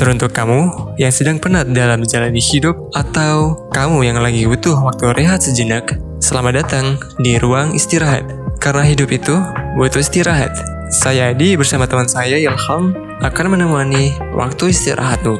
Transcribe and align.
Teruntuk 0.00 0.32
kamu 0.32 0.96
yang 0.96 1.12
sedang 1.12 1.36
penat 1.36 1.76
dalam 1.76 2.00
menjalani 2.00 2.40
hidup 2.40 2.88
atau 2.96 3.68
kamu 3.68 4.08
yang 4.08 4.16
lagi 4.16 4.48
butuh 4.48 4.80
waktu 4.80 5.12
rehat 5.12 5.44
sejenak, 5.44 5.92
selamat 6.24 6.64
datang 6.64 6.96
di 7.20 7.36
ruang 7.36 7.76
istirahat. 7.76 8.24
Karena 8.56 8.80
hidup 8.80 9.12
itu 9.12 9.36
butuh 9.76 10.00
istirahat. 10.00 10.56
Saya 10.88 11.36
Adi 11.36 11.52
bersama 11.52 11.84
teman 11.84 12.08
saya 12.08 12.40
Ilham 12.40 12.96
akan 13.20 13.46
menemani 13.52 14.16
waktu 14.32 14.72
istirahatmu. 14.72 15.36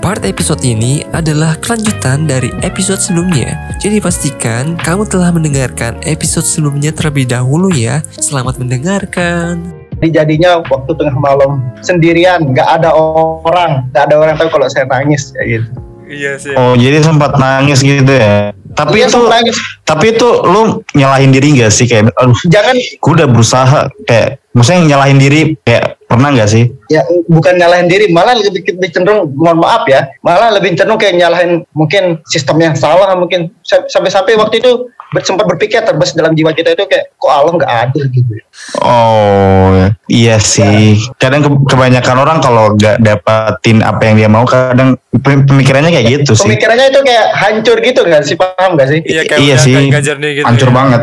Part 0.00 0.24
episode 0.24 0.64
ini 0.64 1.04
adalah 1.12 1.52
kelanjutan 1.60 2.24
dari 2.24 2.48
episode 2.64 3.04
sebelumnya. 3.04 3.76
Jadi 3.84 4.00
pastikan 4.00 4.80
kamu 4.80 5.04
telah 5.04 5.28
mendengarkan 5.28 6.00
episode 6.08 6.48
sebelumnya 6.48 6.88
terlebih 6.88 7.28
dahulu 7.28 7.68
ya. 7.68 8.00
Selamat 8.16 8.56
mendengarkan. 8.56 9.81
Jadi 10.02 10.18
jadinya 10.18 10.58
waktu 10.66 10.98
tengah 10.98 11.14
malam 11.14 11.62
sendirian, 11.78 12.42
nggak 12.42 12.82
ada 12.82 12.90
orang, 12.90 13.86
nggak 13.94 14.02
ada 14.10 14.14
orang 14.18 14.34
tahu 14.34 14.50
kalau 14.50 14.66
saya 14.66 14.82
nangis 14.90 15.30
kayak 15.30 15.62
gitu. 15.62 15.68
Iya 16.10 16.32
sih. 16.42 16.52
Oh 16.58 16.74
jadi 16.74 17.06
sempat 17.06 17.38
nangis 17.38 17.86
gitu 17.86 18.02
ya. 18.10 18.50
Tapi 18.74 18.98
Iya, 18.98 19.06
itu 19.06 19.20
nangis. 19.30 19.54
tapi 19.86 20.10
itu 20.10 20.26
lu 20.42 20.82
nyalahin 20.96 21.30
diri 21.30 21.54
gak 21.54 21.70
sih 21.70 21.84
kayak 21.84 22.08
aduh 22.16 22.32
Jangan 22.48 22.72
gue 22.74 23.12
udah 23.14 23.28
berusaha 23.28 23.80
kayak 24.08 24.40
maksudnya 24.56 24.96
nyalahin 24.96 25.20
diri 25.20 25.40
kayak 25.60 26.00
pernah 26.08 26.32
gak 26.32 26.48
sih? 26.48 26.72
ya 26.88 27.04
bukan 27.28 27.60
nyalahin 27.60 27.86
diri, 27.86 28.08
malah 28.10 28.32
lebih, 28.34 28.64
lebih 28.64 28.90
cenderung 28.90 29.28
mohon 29.36 29.60
maaf 29.60 29.84
ya, 29.86 30.08
malah 30.20 30.50
lebih 30.50 30.72
cenderung 30.72 30.96
kayak 30.98 31.14
nyalahin 31.14 31.62
mungkin 31.72 32.18
sistemnya 32.26 32.72
salah 32.74 33.12
mungkin 33.14 33.52
Sa- 33.62 33.84
sampai-sampai 33.86 34.34
waktu 34.34 34.58
itu 34.58 34.88
sempat 35.20 35.44
berpikir 35.44 35.84
terbes 35.84 36.16
dalam 36.16 36.32
jiwa 36.32 36.56
kita 36.56 36.72
itu 36.72 36.88
kayak 36.88 37.12
kok 37.20 37.28
Allah 37.28 37.52
nggak 37.52 37.72
adil 37.84 38.04
gitu. 38.08 38.32
Oh 38.80 39.76
iya 40.08 40.40
sih. 40.40 40.96
Kadang 41.20 41.44
ke- 41.44 41.62
kebanyakan 41.68 42.16
orang 42.16 42.38
kalau 42.40 42.72
gak 42.80 42.96
dapatin 43.04 43.84
apa 43.84 44.00
yang 44.08 44.16
dia 44.16 44.28
mau 44.32 44.48
kadang 44.48 44.96
pem- 45.20 45.44
pemikirannya 45.44 45.92
kayak 45.92 46.24
gitu 46.24 46.32
sih. 46.32 46.48
Pemikirannya 46.48 46.88
itu 46.88 47.00
kayak 47.04 47.26
hancur 47.36 47.76
gitu 47.84 48.00
nggak 48.08 48.22
sih 48.24 48.36
paham 48.40 48.80
nggak 48.80 48.88
sih? 48.88 48.98
Iya 49.04 49.22
kayak 49.28 49.40
Iya 49.44 49.56
sih. 49.60 49.74
nggak 49.92 50.02
gitu. 50.16 50.46
Hancur 50.48 50.70
ya. 50.70 50.74
banget. 50.74 51.00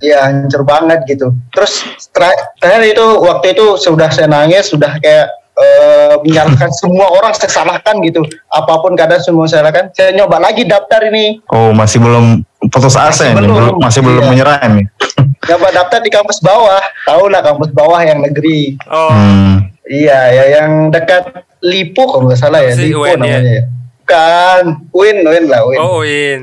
Iya 0.00 0.18
hancur 0.24 0.62
banget 0.64 0.98
gitu. 1.04 1.26
Terus 1.52 1.72
terakhir 2.16 2.80
itu 2.88 3.04
waktu 3.20 3.46
itu 3.52 3.66
sudah 3.76 4.08
saya 4.08 4.28
nangis, 4.28 4.72
sudah 4.72 4.96
kayak 5.00 5.43
eh, 5.54 6.14
menyalahkan 6.20 6.70
semua 6.80 7.06
orang 7.10 7.32
saya 7.32 7.50
salahkan 7.50 7.98
gitu. 8.02 8.22
Apa 8.48 8.78
pun 8.78 8.94
keadaan 8.94 9.20
semua 9.20 9.46
saya 9.46 9.62
salahkan. 9.62 9.90
Saya 9.90 10.10
nyoba 10.12 10.38
lagi 10.38 10.62
daftar 10.62 11.00
ini. 11.04 11.40
Oh 11.48 11.70
masih 11.70 11.98
belum 11.98 12.42
putus 12.66 12.94
Masih 12.94 13.08
asa 13.08 13.24
ini, 13.28 13.38
belum. 13.38 13.52
belum, 13.52 13.74
masih 13.78 14.00
belum 14.00 14.22
Iya. 14.22 14.30
menyerah 14.30 14.58
nih. 14.66 14.86
Nyoba 15.44 15.68
daftar 15.70 16.00
di 16.00 16.08
kampus 16.08 16.40
bawah. 16.40 16.80
Tahu 17.04 17.28
lah 17.28 17.40
kampus 17.40 17.68
bawah 17.70 18.00
yang 18.00 18.20
negeri. 18.20 18.80
Oh, 18.88 19.12
Hmm. 19.12 19.68
Iya, 19.84 20.16
ya 20.32 20.44
yang 20.56 20.88
dekat 20.88 21.28
Lipo 21.60 22.08
kalau 22.08 22.24
nggak 22.24 22.40
salah 22.40 22.60
ya. 22.60 22.72
Si 22.72 22.88
Lipo 22.88 23.04
UN 23.04 23.20
ya? 23.20 23.36
namanya 23.36 23.52
ya. 23.52 23.64
Bukan, 24.00 24.64
Win, 24.90 25.16
Win 25.22 25.44
lah, 25.46 25.60
Win. 25.64 25.78
oh 25.78 26.00
Win. 26.00 26.42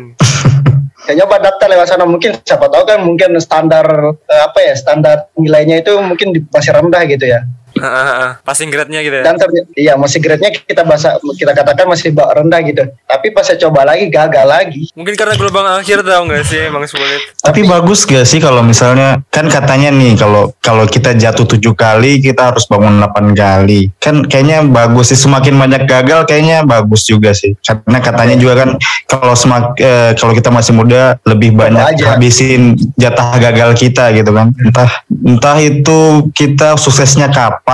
Saya 1.01 1.15
nyoba 1.19 1.41
daftar 1.41 1.65
lewat 1.67 1.87
sana 1.87 2.05
mungkin 2.05 2.37
siapa 2.39 2.69
tahu 2.69 2.85
kan 2.85 3.01
mungkin 3.01 3.33
standar 3.37 3.85
eh, 4.13 4.41
apa 4.43 4.59
ya 4.61 4.73
standar 4.73 5.29
nilainya 5.33 5.81
itu 5.81 5.97
mungkin 5.97 6.37
masih 6.47 6.69
rendah 6.71 7.01
gitu 7.05 7.25
ya. 7.25 7.41
Passing 8.47 8.69
grade-nya 8.69 9.01
gitu 9.01 9.15
ya. 9.21 9.23
Dan 9.25 9.35
iya 9.75 9.93
masih 9.97 10.21
grade-nya 10.21 10.53
kita 10.53 10.85
bahasa 10.85 11.17
kita 11.35 11.51
katakan 11.51 11.85
masih 11.89 12.13
rendah 12.13 12.59
gitu. 12.63 12.83
Tapi 13.09 13.27
pas 13.33 13.43
saya 13.43 13.57
coba 13.67 13.83
lagi 13.83 14.07
gagal 14.07 14.45
lagi. 14.47 14.83
Mungkin 14.93 15.13
karena 15.17 15.33
gelombang 15.35 15.67
akhir 15.81 16.05
tau 16.05 16.23
gak 16.29 16.45
sih 16.47 16.69
emang 16.69 16.85
sulit. 16.87 17.33
Tapi 17.41 17.65
bagus 17.65 18.05
gak 18.05 18.25
sih 18.29 18.39
kalau 18.39 18.61
misalnya 18.61 19.19
kan 19.33 19.49
katanya 19.49 19.89
nih 19.91 20.13
kalau 20.15 20.53
kalau 20.61 20.85
kita 20.85 21.17
jatuh 21.17 21.45
tujuh 21.57 21.73
kali 21.73 22.21
kita 22.21 22.53
harus 22.53 22.69
bangun 22.69 23.01
delapan 23.01 23.33
kali. 23.33 23.89
Kan 23.97 24.29
kayaknya 24.29 24.63
bagus 24.63 25.11
sih 25.11 25.19
semakin 25.19 25.57
banyak 25.57 25.83
gagal 25.89 26.29
kayaknya 26.29 26.63
bagus 26.63 27.03
juga 27.09 27.33
sih. 27.33 27.57
Karena 27.65 27.99
katanya 27.99 28.35
juga 28.37 28.53
kan 28.65 28.69
kalau 29.09 29.33
semak 29.33 29.75
eh, 29.81 30.13
kalau 30.15 30.31
kita 30.37 30.53
masih 30.53 30.73
muda 30.77 31.17
lebih 31.25 31.55
banyak 31.55 31.97
aja. 31.97 32.15
habisin 32.15 32.77
jatah 32.95 33.35
gagal 33.41 33.75
kita 33.75 34.13
gitu 34.13 34.31
kan. 34.31 34.53
Entah 34.61 34.89
entah 35.09 35.57
itu 35.59 36.29
kita 36.31 36.77
suksesnya 36.77 37.31
kapan 37.31 37.70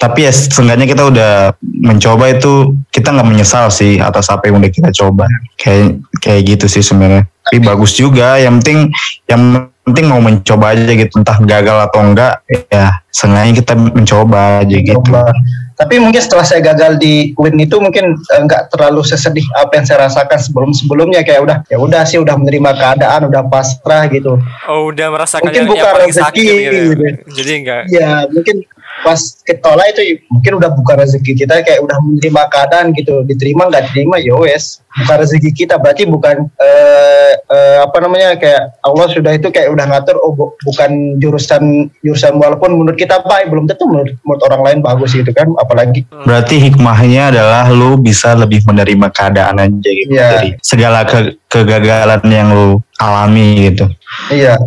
tapi 0.00 0.26
ya 0.26 0.32
seenggaknya 0.32 0.86
kita 0.90 1.02
udah 1.06 1.32
mencoba 1.62 2.30
itu 2.34 2.74
kita 2.90 3.14
nggak 3.14 3.28
menyesal 3.28 3.70
sih 3.70 4.02
atas 4.02 4.28
apa 4.28 4.50
yang 4.50 4.58
udah 4.58 4.70
kita 4.70 4.90
coba. 4.94 5.30
Kayak 5.54 6.02
kayak 6.18 6.40
gitu 6.56 6.66
sih 6.66 6.82
sebenarnya 6.82 7.30
tapi 7.50 7.66
bagus 7.66 7.98
juga 7.98 8.38
yang 8.38 8.62
penting 8.62 8.94
yang 9.26 9.66
penting 9.82 10.06
mau 10.06 10.22
mencoba 10.22 10.70
aja 10.70 10.86
gitu 10.86 11.18
entah 11.18 11.34
gagal 11.42 11.90
atau 11.90 11.98
enggak 11.98 12.38
ya 12.70 13.02
seenggaknya 13.10 13.58
kita 13.58 13.74
mencoba 13.74 14.62
aja 14.62 14.76
gitu 14.78 15.02
Coba. 15.02 15.26
Tapi 15.74 15.96
mungkin 15.96 16.20
setelah 16.20 16.44
saya 16.44 16.60
gagal 16.60 17.00
di 17.00 17.32
Win 17.40 17.56
itu 17.56 17.80
mungkin 17.80 18.12
eh, 18.12 18.40
nggak 18.44 18.68
terlalu 18.68 19.00
sesedih 19.00 19.42
apa 19.56 19.80
yang 19.80 19.84
saya 19.88 20.06
rasakan 20.06 20.38
sebelum 20.38 20.70
sebelumnya 20.76 21.24
kayak 21.24 21.40
udah 21.40 21.56
ya 21.72 21.80
udah 21.80 22.04
sih 22.04 22.20
udah 22.20 22.36
menerima 22.36 22.70
keadaan 22.76 23.32
udah 23.32 23.42
pasrah 23.48 24.04
gitu. 24.12 24.36
Oh 24.68 24.92
udah 24.92 25.08
merasakan 25.08 25.48
Mungkin 25.48 25.64
yang, 25.64 25.72
yang 25.72 25.74
bukan 25.74 25.92
rezeki, 26.04 26.20
sakit 26.20 26.44
gitu. 26.44 26.60
ya. 26.60 26.82
gitu. 26.84 27.04
Jadi 27.32 27.52
enggak. 27.64 27.82
Ya 27.88 28.10
mungkin 28.28 28.56
pas 29.00 29.16
ketolak 29.42 29.92
itu 29.92 30.20
mungkin 30.28 30.60
udah 30.60 30.70
bukan 30.72 30.96
rezeki 31.00 31.32
kita 31.34 31.60
kayak 31.60 31.80
udah 31.80 31.96
menerima 32.00 32.42
keadaan 32.48 32.92
gitu. 32.92 33.24
Diterima 33.24 33.66
nggak 33.66 33.90
diterima 33.90 34.20
ya 34.20 34.36
wes 34.36 34.84
bukan 34.92 35.16
rezeki 35.24 35.50
kita. 35.54 35.74
Berarti 35.76 36.04
bukan 36.04 36.46
eh, 36.56 37.32
eh, 37.38 37.78
apa 37.80 37.96
namanya 37.98 38.36
kayak 38.36 38.76
Allah 38.80 39.06
sudah 39.08 39.32
itu 39.32 39.48
kayak 39.48 39.72
udah 39.72 39.84
ngatur 39.88 40.16
oh 40.20 40.32
bu- 40.32 40.52
bukan 40.62 41.16
jurusan 41.16 41.88
jurusan 42.00 42.36
walaupun 42.36 42.76
menurut 42.76 42.94
kita 42.94 43.20
baik 43.22 43.48
belum 43.48 43.64
tentu 43.64 43.88
menurut, 43.88 44.12
menurut 44.20 44.42
orang 44.44 44.62
lain 44.62 44.78
bagus 44.80 45.12
gitu 45.12 45.30
kan 45.32 45.48
apalagi. 45.56 46.04
Berarti 46.24 46.60
hikmahnya 46.60 47.32
adalah 47.32 47.68
lu 47.68 47.96
bisa 47.96 48.36
lebih 48.36 48.60
menerima 48.64 49.08
keadaan 49.10 49.56
aja 49.58 49.90
gitu 49.90 50.12
Iya. 50.12 50.28
dari 50.36 50.50
segala 50.60 51.04
ke- 51.04 51.40
kegagalan 51.46 52.20
yang 52.26 52.48
lu 52.50 52.68
alami 52.96 53.70
gitu. 53.72 53.88
Iya 54.28 54.60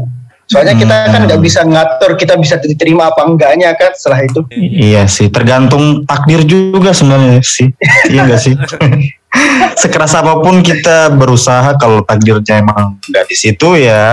soalnya 0.53 0.75
kita 0.75 0.95
kan 1.09 1.15
Hmm. 1.15 1.25
nggak 1.25 1.41
bisa 1.41 1.59
ngatur 1.63 2.11
kita 2.13 2.33
bisa 2.35 2.55
diterima 2.57 3.09
apa 3.09 3.21
enggaknya 3.23 3.73
kan 3.73 3.89
setelah 3.91 4.21
itu 4.21 4.45
iya 4.53 5.03
sih 5.05 5.27
tergantung 5.27 6.05
takdir 6.05 6.43
juga 6.43 6.93
sebenarnya 6.93 7.41
sih 7.41 7.73
iya 8.07 8.21
enggak 8.23 8.39
sih 8.39 8.53
sekeras 9.75 10.13
apa 10.13 10.37
pun 10.37 10.61
kita 10.61 11.09
berusaha 11.09 11.73
kalau 11.75 12.05
takdirnya 12.05 12.61
emang 12.61 13.01
nggak 13.03 13.25
di 13.25 13.33
situ 13.33 13.73
ya 13.75 14.05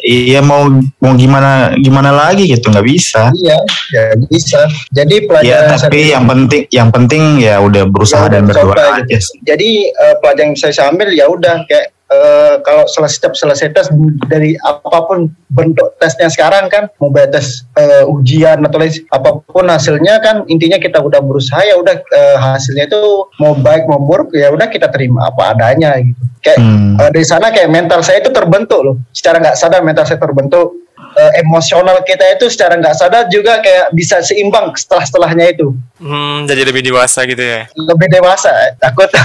iya 0.00 0.42
mau 0.42 0.66
mau 0.98 1.12
gimana 1.14 1.70
gimana 1.76 2.10
lagi 2.10 2.42
gitu 2.44 2.66
nggak 2.66 2.82
bisa 2.82 3.30
iya 3.36 3.54
ya 3.88 4.04
bisa 4.20 4.66
jadi 4.90 5.14
Ya 5.14 5.26
pelajaran 5.62 5.78
tapi 5.78 6.00
yang 6.10 6.26
penting 6.26 6.62
yang 6.70 6.88
penting 6.90 7.22
ya 7.38 7.62
udah 7.62 7.86
berusaha 7.86 8.26
Ya, 8.26 8.32
dan 8.34 8.42
berdoa 8.44 8.74
aja 8.74 9.06
gitu. 9.06 9.22
sih. 9.22 9.38
jadi 9.46 9.70
eh, 9.88 10.14
pelajaran 10.18 10.50
yang 10.50 10.58
saya 10.58 10.90
ambil 10.90 11.08
ya 11.08 11.26
udah 11.28 11.62
kayak 11.64 11.94
eh, 12.08 12.54
kalau 12.64 12.84
selesai 12.88 13.16
setiap 13.18 13.34
selesai 13.36 13.68
tes 13.72 13.86
dari 14.28 14.56
apa 14.64 14.98
pun 15.04 15.28
bentuk 15.52 15.96
tesnya 16.00 16.28
sekarang 16.28 16.68
kan 16.72 16.88
mau 17.00 17.12
tes 17.12 17.64
eh, 17.76 18.04
ujian 18.04 18.60
atau 18.64 18.78
lain 18.80 18.92
apa 19.12 19.42
pun 19.44 19.66
hasilnya 19.68 20.20
kan 20.24 20.44
intinya 20.48 20.76
kita 20.80 21.00
udah 21.00 21.20
berusaha 21.20 21.60
ya 21.64 21.76
udah 21.80 21.96
eh, 21.98 22.36
hasilnya 22.36 22.88
itu 22.88 23.00
mau 23.40 23.52
baik 23.56 23.88
mau 23.88 24.00
buruk 24.00 24.32
ya 24.32 24.48
udah 24.52 24.68
kita 24.68 24.88
terima 24.92 25.28
apa 25.28 25.56
adanya 25.56 25.96
gitu. 26.00 26.22
Kayak 26.38 26.58
Hmm. 26.58 26.94
eh, 26.98 27.10
dari 27.10 27.26
sana 27.26 27.50
kayak 27.50 27.70
mental 27.70 28.00
saya 28.00 28.22
itu 28.22 28.30
terbentuk 28.30 28.80
loh. 28.82 28.96
Secara 29.10 29.42
nggak 29.42 29.56
sadar 29.58 29.82
mental 29.82 30.06
saya 30.06 30.20
terbentuk 30.20 30.87
Eh, 31.10 31.42
emosional 31.42 31.98
kita 32.02 32.22
itu 32.30 32.46
secara 32.46 32.74
nggak 32.74 32.94
sadar 32.94 33.26
juga 33.26 33.58
kayak 33.58 33.90
bisa 33.90 34.22
seimbang 34.22 34.70
setelah 34.72 35.02
setelahnya 35.02 35.50
itu 35.50 35.74
Hmm, 35.98 36.46
jadi 36.46 36.62
lebih 36.62 36.78
dewasa 36.80 37.26
gitu 37.26 37.42
ya. 37.42 37.66
lebih 37.74 38.06
dewasa 38.08 38.54
takut 38.78 39.10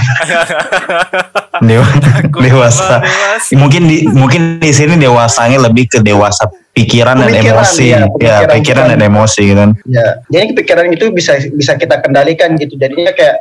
Dewa, 1.62 1.86
Takut 1.94 2.40
dewasa. 2.42 2.98
dewasa. 2.98 3.52
Mungkin 3.54 3.82
di 3.86 3.96
mungkin 4.08 4.58
di 4.58 4.74
sini 4.74 4.98
dewasanya 4.98 5.62
lebih 5.62 5.86
ke 5.86 5.98
dewasa 6.00 6.50
pikiran 6.72 7.14
dan 7.16 7.30
Pemikiran, 7.30 7.62
emosi. 7.62 7.82
iya, 7.84 7.94
ya, 7.94 8.06
pemikiran 8.10 8.50
pikiran 8.58 8.84
dan 8.90 9.00
emosi 9.00 9.40
gitu 9.44 9.60
kan. 9.60 9.70
Ya, 9.86 10.06
jadi 10.26 10.44
kepikiran 10.50 10.86
itu 10.90 11.04
bisa 11.10 11.32
bisa 11.54 11.72
kita 11.74 12.02
kendalikan 12.02 12.58
gitu. 12.58 12.74
Jadinya 12.74 13.14
kayak 13.14 13.36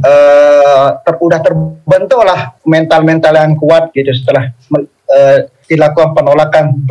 eh 0.00 0.88
ter, 1.02 1.14
udah 1.18 1.40
terbentuk 1.42 2.22
lah 2.22 2.54
mental-mental 2.62 3.34
yang 3.34 3.58
kuat 3.58 3.90
gitu 3.90 4.14
setelah 4.14 4.54
eh, 5.08 5.38
dilakukan 5.66 6.14
penolakan 6.14 6.86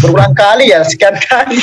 berulang 0.00 0.34
kali 0.34 0.70
ya 0.70 0.80
sekian 0.82 1.14
kali. 1.18 1.58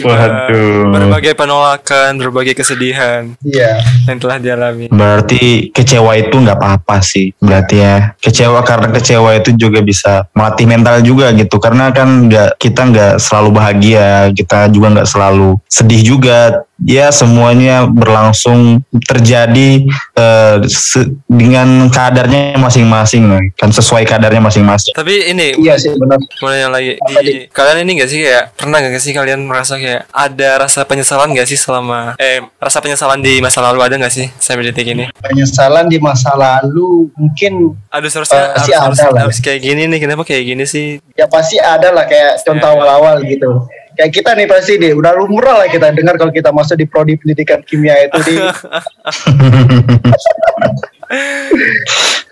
Waduh. 0.00 0.88
Berbagai 0.88 1.36
penolakan, 1.36 2.16
berbagai 2.16 2.56
kesedihan 2.56 3.36
Iya. 3.44 3.84
yang 4.08 4.18
telah 4.18 4.40
dialami. 4.40 4.88
Berarti 4.88 5.68
kecewa 5.68 6.16
itu 6.16 6.32
nggak 6.32 6.58
apa-apa 6.58 7.04
sih. 7.04 7.36
Berarti 7.36 7.76
ya 7.76 8.16
kecewa 8.18 8.64
karena 8.64 8.88
kecewa 8.88 9.36
itu 9.36 9.52
juga 9.52 9.84
bisa 9.84 10.24
melatih 10.32 10.64
mental 10.64 11.04
juga 11.04 11.28
gitu. 11.36 11.60
Karena 11.60 11.92
kan 11.92 12.08
nggak 12.26 12.56
kita 12.56 12.82
nggak 12.88 13.14
selalu 13.20 13.50
bahagia, 13.52 14.32
kita 14.32 14.72
juga 14.72 14.86
nggak 14.98 15.08
selalu 15.08 15.60
sedih 15.68 16.02
juga. 16.02 16.64
Ya 16.82 17.08
semuanya 17.08 17.86
berlangsung 17.86 18.82
terjadi 19.02 19.86
eh, 20.12 20.56
se- 20.66 21.14
dengan 21.24 21.86
kadarnya 21.88 22.54
masing-masing 22.56 23.24
kan 23.54 23.68
sesuai 23.68 24.02
kadarnya 24.02 24.38
masing-masing 24.38 24.92
Tapi 24.92 25.28
ini 25.28 25.54
Iya 25.54 25.76
sih 25.76 25.94
benar. 25.94 26.18
nanya 26.42 26.68
lagi 26.68 26.98
di 27.22 27.46
kalian 27.48 27.84
ini 27.84 27.98
gak 27.98 28.08
sih 28.08 28.20
kayak 28.20 28.44
pernah 28.54 28.78
gak 28.78 28.98
sih 28.98 29.12
kalian 29.12 29.42
merasa 29.42 29.76
kayak 29.76 30.10
ada 30.10 30.50
rasa 30.60 30.82
penyesalan 30.82 31.32
gak 31.32 31.46
sih 31.46 31.56
selama 31.56 32.14
eh 32.16 32.42
rasa 32.56 32.78
penyesalan 32.78 33.18
di 33.18 33.38
masa 33.38 33.62
lalu 33.62 33.80
ada 33.80 33.94
gak 33.96 34.10
sih 34.10 34.26
sampai 34.36 34.68
detik 34.68 34.88
ini? 34.88 35.06
Penyesalan 35.16 35.86
di 35.86 35.98
masa 35.98 36.34
lalu 36.34 37.08
mungkin 37.14 37.78
Aduh 37.88 38.08
seharusnya 38.08 38.52
Pasti 38.52 38.72
harus, 38.72 38.98
harus, 38.98 39.14
lah. 39.14 39.22
harus 39.22 39.38
kayak 39.38 39.60
gini 39.60 39.86
nih 39.86 39.98
kenapa 39.98 40.22
kayak 40.22 40.44
gini 40.44 40.64
sih? 40.64 40.98
ya 41.12 41.26
pasti 41.26 41.56
ada 41.56 41.92
lah 41.92 42.04
kayak 42.04 42.40
contoh 42.42 42.68
awal-awal 42.68 43.20
gitu. 43.22 43.68
Kayak 43.92 44.10
kita 44.12 44.30
nih 44.34 44.46
pasti 44.48 44.72
deh 44.80 44.92
udah 44.96 45.12
lumrah 45.14 45.56
lah 45.64 45.68
kita 45.68 45.92
dengar 45.92 46.16
kalau 46.16 46.32
kita 46.32 46.48
masuk 46.48 46.80
di 46.80 46.86
prodi 46.88 47.14
pendidikan 47.20 47.60
kimia 47.64 48.08
itu 48.08 48.18
di 48.24 48.34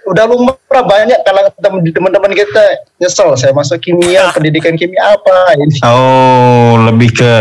udah 0.09 0.25
lumrah 0.27 0.83
banyak 0.85 1.21
kalau 1.23 1.43
tem- 1.61 1.93
teman-teman 1.93 2.33
kita 2.33 2.65
nyesel 2.99 3.37
saya 3.37 3.53
masuk 3.53 3.79
kimia 3.79 4.29
pendidikan 4.37 4.75
kimia 4.75 5.15
apa 5.15 5.55
ini. 5.61 5.77
oh 5.85 6.81
lebih 6.89 7.13
ke 7.15 7.33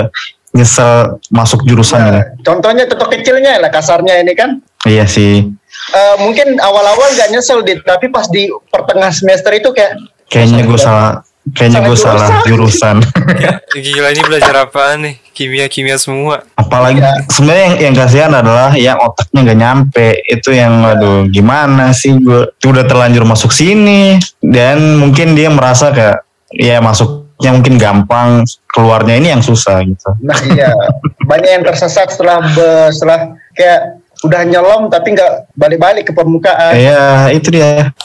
nyesel 0.51 1.21
masuk 1.29 1.61
jurusan 1.65 2.01
Nah, 2.01 2.09
ini 2.09 2.21
contohnya 2.41 2.83
contoh 2.89 3.07
kecilnya 3.07 3.61
lah 3.61 3.69
kasarnya 3.69 4.17
ini 4.25 4.33
kan. 4.33 4.57
Iya 4.81 5.05
sih. 5.05 5.45
Eh, 5.93 6.15
mungkin 6.25 6.57
awal-awal 6.57 7.13
nggak 7.13 7.29
nyesel 7.29 7.61
di 7.61 7.77
tapi 7.85 8.09
pas 8.09 8.25
di 8.27 8.49
pertengahan 8.73 9.13
semester 9.13 9.53
itu 9.53 9.69
kayak 9.69 9.93
kayaknya 10.25 10.65
gue 10.65 10.79
salah 10.79 11.21
kayaknya 11.51 11.79
gue 11.81 11.95
Salah 11.95 12.41
jurusan 12.41 12.99
Gila 13.75 14.09
ini 14.09 14.21
belajar 14.21 14.55
apaan 14.59 14.97
nih? 15.01 15.15
Kimia-kimia 15.29 15.95
semua. 15.95 16.43
apalagi 16.53 16.99
Ya. 16.99 17.15
sebenarnya 17.27 17.63
yang, 17.63 17.77
yang 17.81 17.95
kasihan 17.95 18.31
adalah 18.33 18.69
yang 18.73 18.97
otaknya 18.97 19.39
nggak 19.41 19.59
nyampe 19.59 20.07
itu 20.25 20.49
yang 20.51 20.83
aduh 20.83 21.23
gimana 21.25 21.91
sih 21.91 22.11
gue 22.13 22.51
udah 22.59 22.83
terlanjur 22.83 23.23
masuk 23.23 23.49
sini 23.49 24.15
dan 24.39 24.77
mungkin 24.95 25.33
dia 25.33 25.47
merasa 25.47 25.89
kayak 25.89 26.27
ya 26.51 26.77
masuknya 26.79 27.25
mungkin 27.51 27.75
gampang 27.75 28.43
keluarnya 28.69 29.15
ini 29.15 29.29
yang 29.29 29.39
susah 29.39 29.79
gitu 29.81 30.11
Nah 30.19 30.35
iya 30.45 30.75
banyak 31.21 31.49
yang 31.49 31.63
tersesat 31.63 32.09
setelah 32.09 32.43
be- 32.43 32.91
setelah 32.91 33.19
kayak 33.53 33.95
udah 34.19 34.41
nyelom 34.43 34.81
tapi 34.87 35.13
nggak 35.13 35.47
balik-balik 35.53 36.03
ke 36.03 36.11
permukaan. 36.11 36.75
ya 36.75 37.01
itu 37.29 37.47
dia 37.49 37.95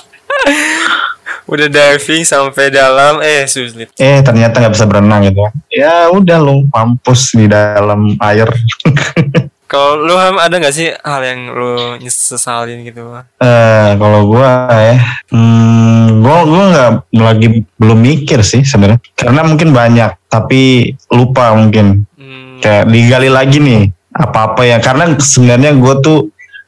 Udah 1.45 1.69
diving 1.69 2.25
sampai 2.25 2.73
dalam 2.73 3.21
eh 3.21 3.45
sulit. 3.45 3.93
eh 4.01 4.19
ternyata 4.25 4.65
nggak 4.65 4.75
bisa 4.75 4.89
berenang 4.89 5.29
gitu 5.29 5.45
ya. 5.69 6.09
Udah 6.09 6.41
lu 6.41 6.65
mampus 6.73 7.37
di 7.37 7.45
dalam 7.45 8.17
air. 8.17 8.49
Kalau 9.65 10.07
lu 10.07 10.15
Ham 10.15 10.39
ada 10.39 10.61
gak 10.61 10.77
sih 10.77 10.93
hal 10.93 11.25
yang 11.25 11.51
lu 11.51 11.99
nyesalin 11.99 12.85
gitu? 12.87 13.11
eh 13.43 13.89
kalau 13.99 14.29
gua 14.29 14.71
ya 14.71 15.03
hmm, 15.35 16.23
gua 16.23 16.47
gua 16.47 16.63
nggak 16.71 16.91
lagi 17.19 17.49
belum 17.75 17.99
mikir 17.99 18.45
sih 18.47 18.63
sebenarnya. 18.63 19.03
Karena 19.19 19.43
mungkin 19.43 19.75
banyak 19.75 20.31
tapi 20.31 20.95
lupa 21.11 21.59
mungkin. 21.59 22.07
Hmm, 22.15 22.63
kayak 22.63 22.87
digali 22.87 23.27
lagi 23.33 23.59
nih 23.59 23.91
apa-apa 24.15 24.63
ya. 24.63 24.79
Karena 24.79 25.11
sebenarnya 25.19 25.75
gue 25.75 25.95
tuh 26.05 26.19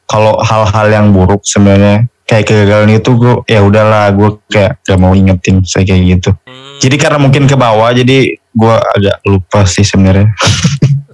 kalau 0.03 0.35
hal-hal 0.43 0.87
yang 0.91 1.07
buruk 1.15 1.47
sebenarnya 1.47 2.11
kayak 2.27 2.43
kegagalan 2.43 2.91
itu 2.99 3.09
gue 3.15 3.33
ya 3.47 3.63
udahlah 3.63 4.11
gue 4.11 4.29
kayak 4.51 4.83
gak 4.83 4.99
mau 4.99 5.15
ingetin 5.15 5.63
saya 5.63 5.87
kayak 5.87 6.19
gitu. 6.19 6.35
Hmm, 6.43 6.77
jadi 6.83 6.95
karena 6.99 7.17
mungkin 7.23 7.47
ke 7.47 7.55
bawah 7.55 7.89
jadi 7.95 8.35
gue 8.35 8.75
agak 8.75 9.17
lupa 9.23 9.63
sih 9.63 9.87
sebenarnya. 9.87 10.35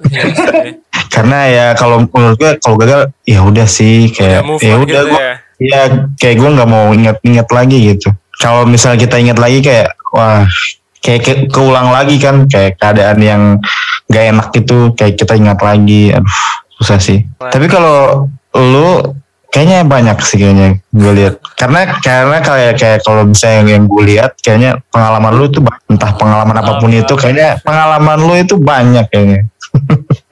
Iya 0.09 0.25
karena 1.13 1.39
ya 1.45 1.65
kalau 1.77 2.09
menurut 2.09 2.37
gue 2.41 2.51
kalau 2.57 2.75
gagal 2.81 3.13
ya 3.29 3.45
udah 3.45 3.69
sih 3.69 4.09
kayak 4.09 4.41
ya 4.65 4.75
udah 4.81 5.01
gitu 5.05 5.11
gue 5.13 5.21
ya. 5.21 5.33
ya 5.61 5.81
kayak 6.17 6.35
gue 6.41 6.49
nggak 6.49 6.69
mau 6.69 6.89
inget-inget 6.89 7.47
lagi 7.53 7.77
gitu. 7.93 8.09
Kalau 8.41 8.65
misalnya 8.65 8.97
kita 8.97 9.21
ingat 9.21 9.37
lagi 9.37 9.61
kayak 9.61 9.93
wah 10.09 10.49
kayak 11.03 11.21
ke- 11.21 11.45
keulang 11.53 11.93
lagi 11.93 12.17
kan 12.17 12.49
kayak 12.49 12.81
keadaan 12.81 13.19
yang 13.21 13.41
gak 14.09 14.25
enak 14.33 14.49
itu 14.55 14.77
kayak 14.97 15.15
kita 15.19 15.37
ingat 15.37 15.59
lagi 15.61 16.09
aduh 16.09 16.39
susah 16.81 16.97
sih. 16.97 17.21
Wah. 17.37 17.53
tapi 17.53 17.69
kalau 17.69 18.27
lu 18.57 19.13
kayaknya 19.53 19.85
banyak 19.85 20.17
sih 20.19 20.35
kayaknya 20.35 20.81
gue 20.89 21.11
lihat 21.13 21.33
karena 21.53 21.85
karena 21.99 22.37
kayak 22.41 22.73
kayak 22.75 22.99
kalau 22.99 23.21
misalnya 23.23 23.55
yang, 23.55 23.69
yang 23.69 23.83
gue 23.85 24.03
lihat 24.03 24.31
kayaknya 24.35 24.81
pengalaman 24.89 25.31
lu 25.31 25.45
tuh 25.47 25.61
entah 25.87 26.11
pengalaman 26.11 26.57
apa 26.57 26.81
pun 26.81 26.89
Ah. 26.89 26.99
itu 26.99 27.13
kayaknya 27.13 27.61
pengalaman 27.61 28.17
lu 28.19 28.33
itu 28.35 28.55
banyak 28.55 29.05
kayaknya 29.07 29.41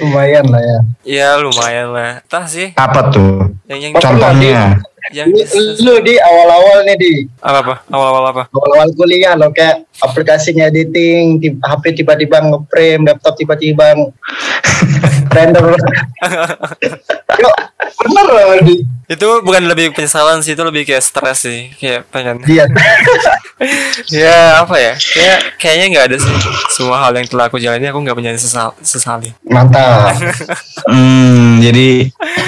Lumayan 0.00 0.46
lah 0.46 0.62
ya. 0.62 0.78
Ya 1.02 1.28
lumayan 1.34 1.90
lah. 1.90 2.22
Entah 2.22 2.46
sih 2.46 2.70
apa 2.72 3.10
tuh 3.10 3.50
yang 3.66 3.80
yang 3.80 3.92
contohnya 3.96 4.78
yang 5.10 5.26
Lu, 5.26 5.42
lu 5.80 5.94
di 5.98 6.14
awal-awal 6.14 6.84
nih 6.84 6.94
di 6.94 7.12
apa 7.40 7.58
apa 7.58 7.74
awal-awal 7.88 8.24
apa? 8.30 8.42
awal-awal 8.46 8.86
kuliah 8.94 9.34
lo 9.34 9.50
kayak 9.50 9.82
aplikasinya 9.98 10.68
editing, 10.68 11.40
tib- 11.40 11.58
HP 11.58 11.96
tiba-tiba 11.96 12.38
nge-frame, 12.38 13.02
laptop 13.02 13.34
tiba-tiba 13.34 13.96
render. 15.34 15.64
Bener 18.00 18.26
loh. 18.26 18.46
Itu 19.10 19.26
bukan 19.42 19.66
lebih 19.66 19.90
penyesalan 19.90 20.38
sih, 20.38 20.54
itu 20.54 20.62
lebih 20.62 20.86
kayak 20.86 21.02
stres 21.02 21.42
sih, 21.42 21.74
kayak 21.82 22.06
pengen. 22.14 22.46
Iya. 22.46 22.70
ya 24.22 24.62
apa 24.62 24.78
ya? 24.78 24.94
Kayak 24.94 25.38
kayaknya 25.58 25.86
nggak 25.90 26.04
ada 26.06 26.16
sih. 26.22 26.34
Semua 26.70 27.02
hal 27.02 27.18
yang 27.18 27.26
telah 27.26 27.50
aku 27.50 27.58
jalani 27.58 27.90
aku 27.90 27.98
nggak 28.06 28.14
punya 28.14 28.30
sesal 28.38 28.70
sesali. 28.78 29.34
Mantap. 29.50 30.14
hmm, 30.94 31.58
jadi 31.60 31.88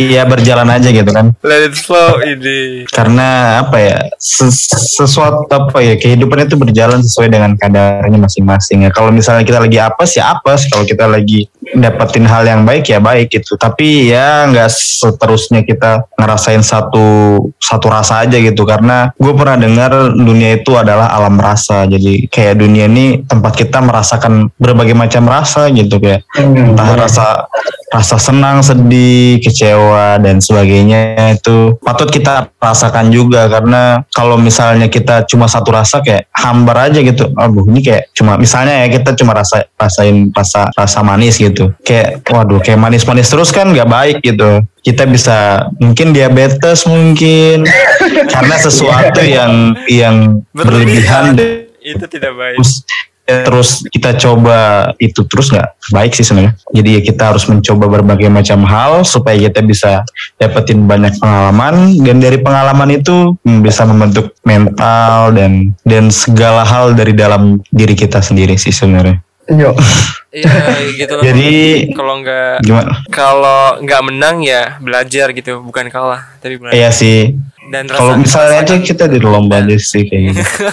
iya 0.01 0.23
berjalan 0.25 0.69
aja 0.73 0.89
gitu 0.89 1.11
kan 1.13 1.37
Let 1.45 1.69
it 1.69 1.77
flow 1.77 2.23
ini. 2.25 2.89
karena 2.89 3.61
apa 3.61 3.77
ya 3.77 3.99
ses- 4.17 4.73
sesuatu 4.97 5.45
apa 5.53 5.85
ya 5.85 5.95
kehidupan 6.01 6.49
itu 6.49 6.57
berjalan 6.57 7.05
sesuai 7.05 7.29
dengan 7.29 7.53
kadarnya 7.59 8.19
masing-masing 8.19 8.89
ya 8.89 8.91
kalau 8.95 9.13
misalnya 9.13 9.45
kita 9.45 9.61
lagi 9.61 9.77
apes 9.77 10.17
ya 10.17 10.33
apes 10.33 10.65
kalau 10.73 10.85
kita 10.89 11.05
lagi 11.05 11.49
dapetin 11.77 12.25
hal 12.25 12.45
yang 12.47 12.65
baik 12.65 12.89
ya 12.89 12.99
baik 13.03 13.29
gitu 13.33 13.57
tapi 13.61 14.13
ya 14.13 14.49
nggak 14.49 14.71
seterusnya 14.83 15.63
kita 15.63 16.11
ngerasain 16.19 16.63
satu 16.67 17.39
satu 17.63 17.87
rasa 17.87 18.27
aja 18.27 18.37
gitu 18.39 18.67
karena 18.67 19.15
gue 19.15 19.33
pernah 19.35 19.57
dengar 19.57 20.15
dunia 20.15 20.59
itu 20.59 20.75
adalah 20.75 21.15
alam 21.15 21.39
rasa 21.39 21.87
jadi 21.87 22.27
kayak 22.27 22.59
dunia 22.59 22.91
ini 22.91 23.23
tempat 23.25 23.55
kita 23.55 23.79
merasakan 23.79 24.51
berbagai 24.59 24.99
macam 24.99 25.27
rasa 25.31 25.71
gitu 25.71 26.03
kayak 26.03 26.23
Hmm, 26.33 26.73
entah 26.73 26.97
rasa 26.97 27.45
rasa 27.93 28.17
senang, 28.17 28.65
sedih, 28.65 29.37
kecewa 29.45 30.17
dan 30.17 30.41
sebagainya 30.41 31.37
itu 31.37 31.77
patut 31.85 32.09
kita 32.09 32.49
rasakan 32.57 33.13
juga 33.13 33.53
karena 33.53 34.01
kalau 34.17 34.41
misalnya 34.41 34.89
kita 34.89 35.29
cuma 35.29 35.45
satu 35.45 35.77
rasa 35.77 36.01
kayak 36.01 36.25
hambar 36.33 36.89
aja 36.89 37.05
gitu. 37.05 37.29
Aduh, 37.37 37.69
ini 37.69 37.85
kayak 37.85 38.09
cuma 38.17 38.41
misalnya 38.41 38.81
ya 38.81 38.89
kita 38.89 39.13
cuma 39.13 39.37
rasa 39.37 39.69
rasain 39.77 40.33
rasa 40.33 40.73
rasa 40.73 41.05
manis 41.05 41.37
gitu. 41.37 41.77
Kayak 41.85 42.25
waduh, 42.33 42.65
kayak 42.65 42.81
manis-manis 42.81 43.29
terus 43.29 43.53
kan 43.53 43.69
nggak 43.69 43.89
baik 43.93 44.17
gitu. 44.25 44.65
Kita 44.83 45.07
bisa 45.07 45.69
mungkin 45.79 46.11
diabetes 46.11 46.89
mungkin. 46.89 47.69
Karena 48.33 48.57
sesuatu 48.59 49.21
yang 49.23 49.77
yang 49.87 50.43
berlebihan. 50.51 51.37
dan 51.37 51.71
Itu 51.83 52.07
tidak 52.07 52.33
baik. 52.35 52.59
terus 52.59 52.83
ya, 53.27 53.47
terus 53.47 53.71
kita 53.87 54.19
coba 54.19 54.59
itu 54.99 55.23
terus 55.31 55.55
nggak 55.55 55.79
baik 55.95 56.11
sih 56.11 56.27
sebenarnya. 56.27 56.59
Jadi 56.75 56.89
ya 56.99 57.01
kita 57.07 57.23
harus 57.31 57.47
mencoba 57.47 57.85
berbagai 57.87 58.27
macam 58.27 58.67
hal 58.67 59.07
supaya 59.07 59.39
kita 59.39 59.63
bisa 59.63 60.03
dapetin 60.39 60.91
banyak 60.91 61.15
pengalaman. 61.23 61.95
Dan 62.03 62.19
dari 62.19 62.43
pengalaman 62.43 62.91
itu 62.99 63.39
hmm, 63.47 63.63
bisa 63.63 63.87
membentuk 63.87 64.35
mental 64.43 65.31
dan 65.39 65.71
dan 65.87 66.11
segala 66.11 66.67
hal 66.67 66.99
dari 66.99 67.15
dalam 67.15 67.63
diri 67.71 67.95
kita 67.95 68.19
sendiri 68.19 68.59
sih 68.59 68.75
sebenarnya 68.75 69.23
Yuk. 69.49 69.75
Iya 70.31 70.49
gitu 70.95 71.13
loh. 71.13 71.23
Jadi- 71.29 71.93
kalau 71.93 72.15
nggak 72.21 72.63
gimana 72.63 72.91
kalau 73.11 73.63
nggak 73.81 74.03
menang 74.03 74.37
ya 74.41 74.79
belajar 74.79 75.31
gitu, 75.31 75.61
bukan 75.61 75.87
kalah, 75.89 76.23
tapi 76.39 76.57
belajar. 76.57 76.79
Iya 76.79 76.91
sih 76.91 77.35
Dan 77.63 77.87
kalau 77.87 78.19
misalnya 78.19 78.61
aja 78.61 78.75
kita 78.77 79.07
di 79.07 79.17
lomba 79.17 79.63
aja 79.63 79.79
sih 79.79 80.05
kayak 80.11 80.35
gitu 80.35 80.67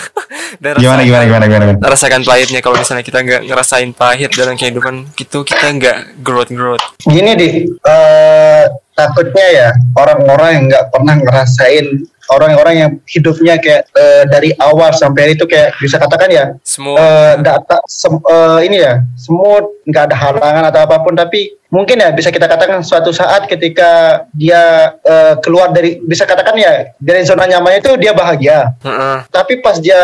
dan 0.60 0.74
gimana 0.76 1.00
rasakan- 1.00 1.06
gimana 1.06 1.24
gimana 1.24 1.46
gimana 1.48 1.80
rasakan 1.80 2.22
pahitnya 2.26 2.60
kalau 2.60 2.76
misalnya 2.76 3.06
kita 3.06 3.20
nggak 3.22 3.42
ngerasain 3.46 3.90
pahit 3.94 4.34
dalam 4.34 4.58
kehidupan 4.58 5.08
gitu 5.14 5.46
kita 5.46 5.70
nggak 5.70 5.98
growth 6.20 6.50
growth 6.50 6.82
Gini 7.00 7.38
di 7.38 7.48
eh, 7.70 8.64
takutnya 8.92 9.48
ya 9.48 9.70
orang-orang 9.94 10.50
yang 10.52 10.64
nggak 10.68 10.86
pernah 10.90 11.16
ngerasain 11.16 11.86
orang-orang 12.30 12.76
yang 12.76 12.92
hidupnya 13.06 13.58
kayak 13.58 13.90
eh, 13.92 14.24
dari 14.26 14.50
awal 14.56 14.90
sampai 14.92 15.34
itu 15.34 15.44
kayak 15.44 15.74
bisa 15.78 15.98
katakan 15.98 16.30
ya 16.30 16.46
semua. 16.62 16.96
eh, 16.96 17.34
data 17.42 17.78
sem- 17.86 18.22
eh, 18.22 18.60
ini 18.66 18.78
ya 18.80 19.02
semut 19.14 19.66
nggak 19.86 20.04
ada 20.10 20.16
halangan 20.16 20.64
atau 20.70 20.82
apa 20.86 20.98
pun. 21.02 21.14
Tapi 21.14 21.58
mungkin 21.70 22.02
ya 22.02 22.10
bisa 22.10 22.30
kita 22.30 22.46
katakan 22.46 22.82
suatu 22.82 23.10
saat 23.10 23.46
ketika 23.46 24.24
dia 24.32 24.94
eh, 25.00 25.36
keluar 25.40 25.70
dari 25.70 26.00
bisa 26.00 26.24
katakan 26.24 26.56
ya 26.56 26.94
dari 26.98 27.22
zona 27.24 27.46
nyamannya 27.46 27.80
itu 27.80 27.94
dia 27.98 28.14
bahagia. 28.14 28.74
Heeh. 28.82 29.18
tapi 29.30 29.60
pas 29.60 29.78
dia 29.78 30.00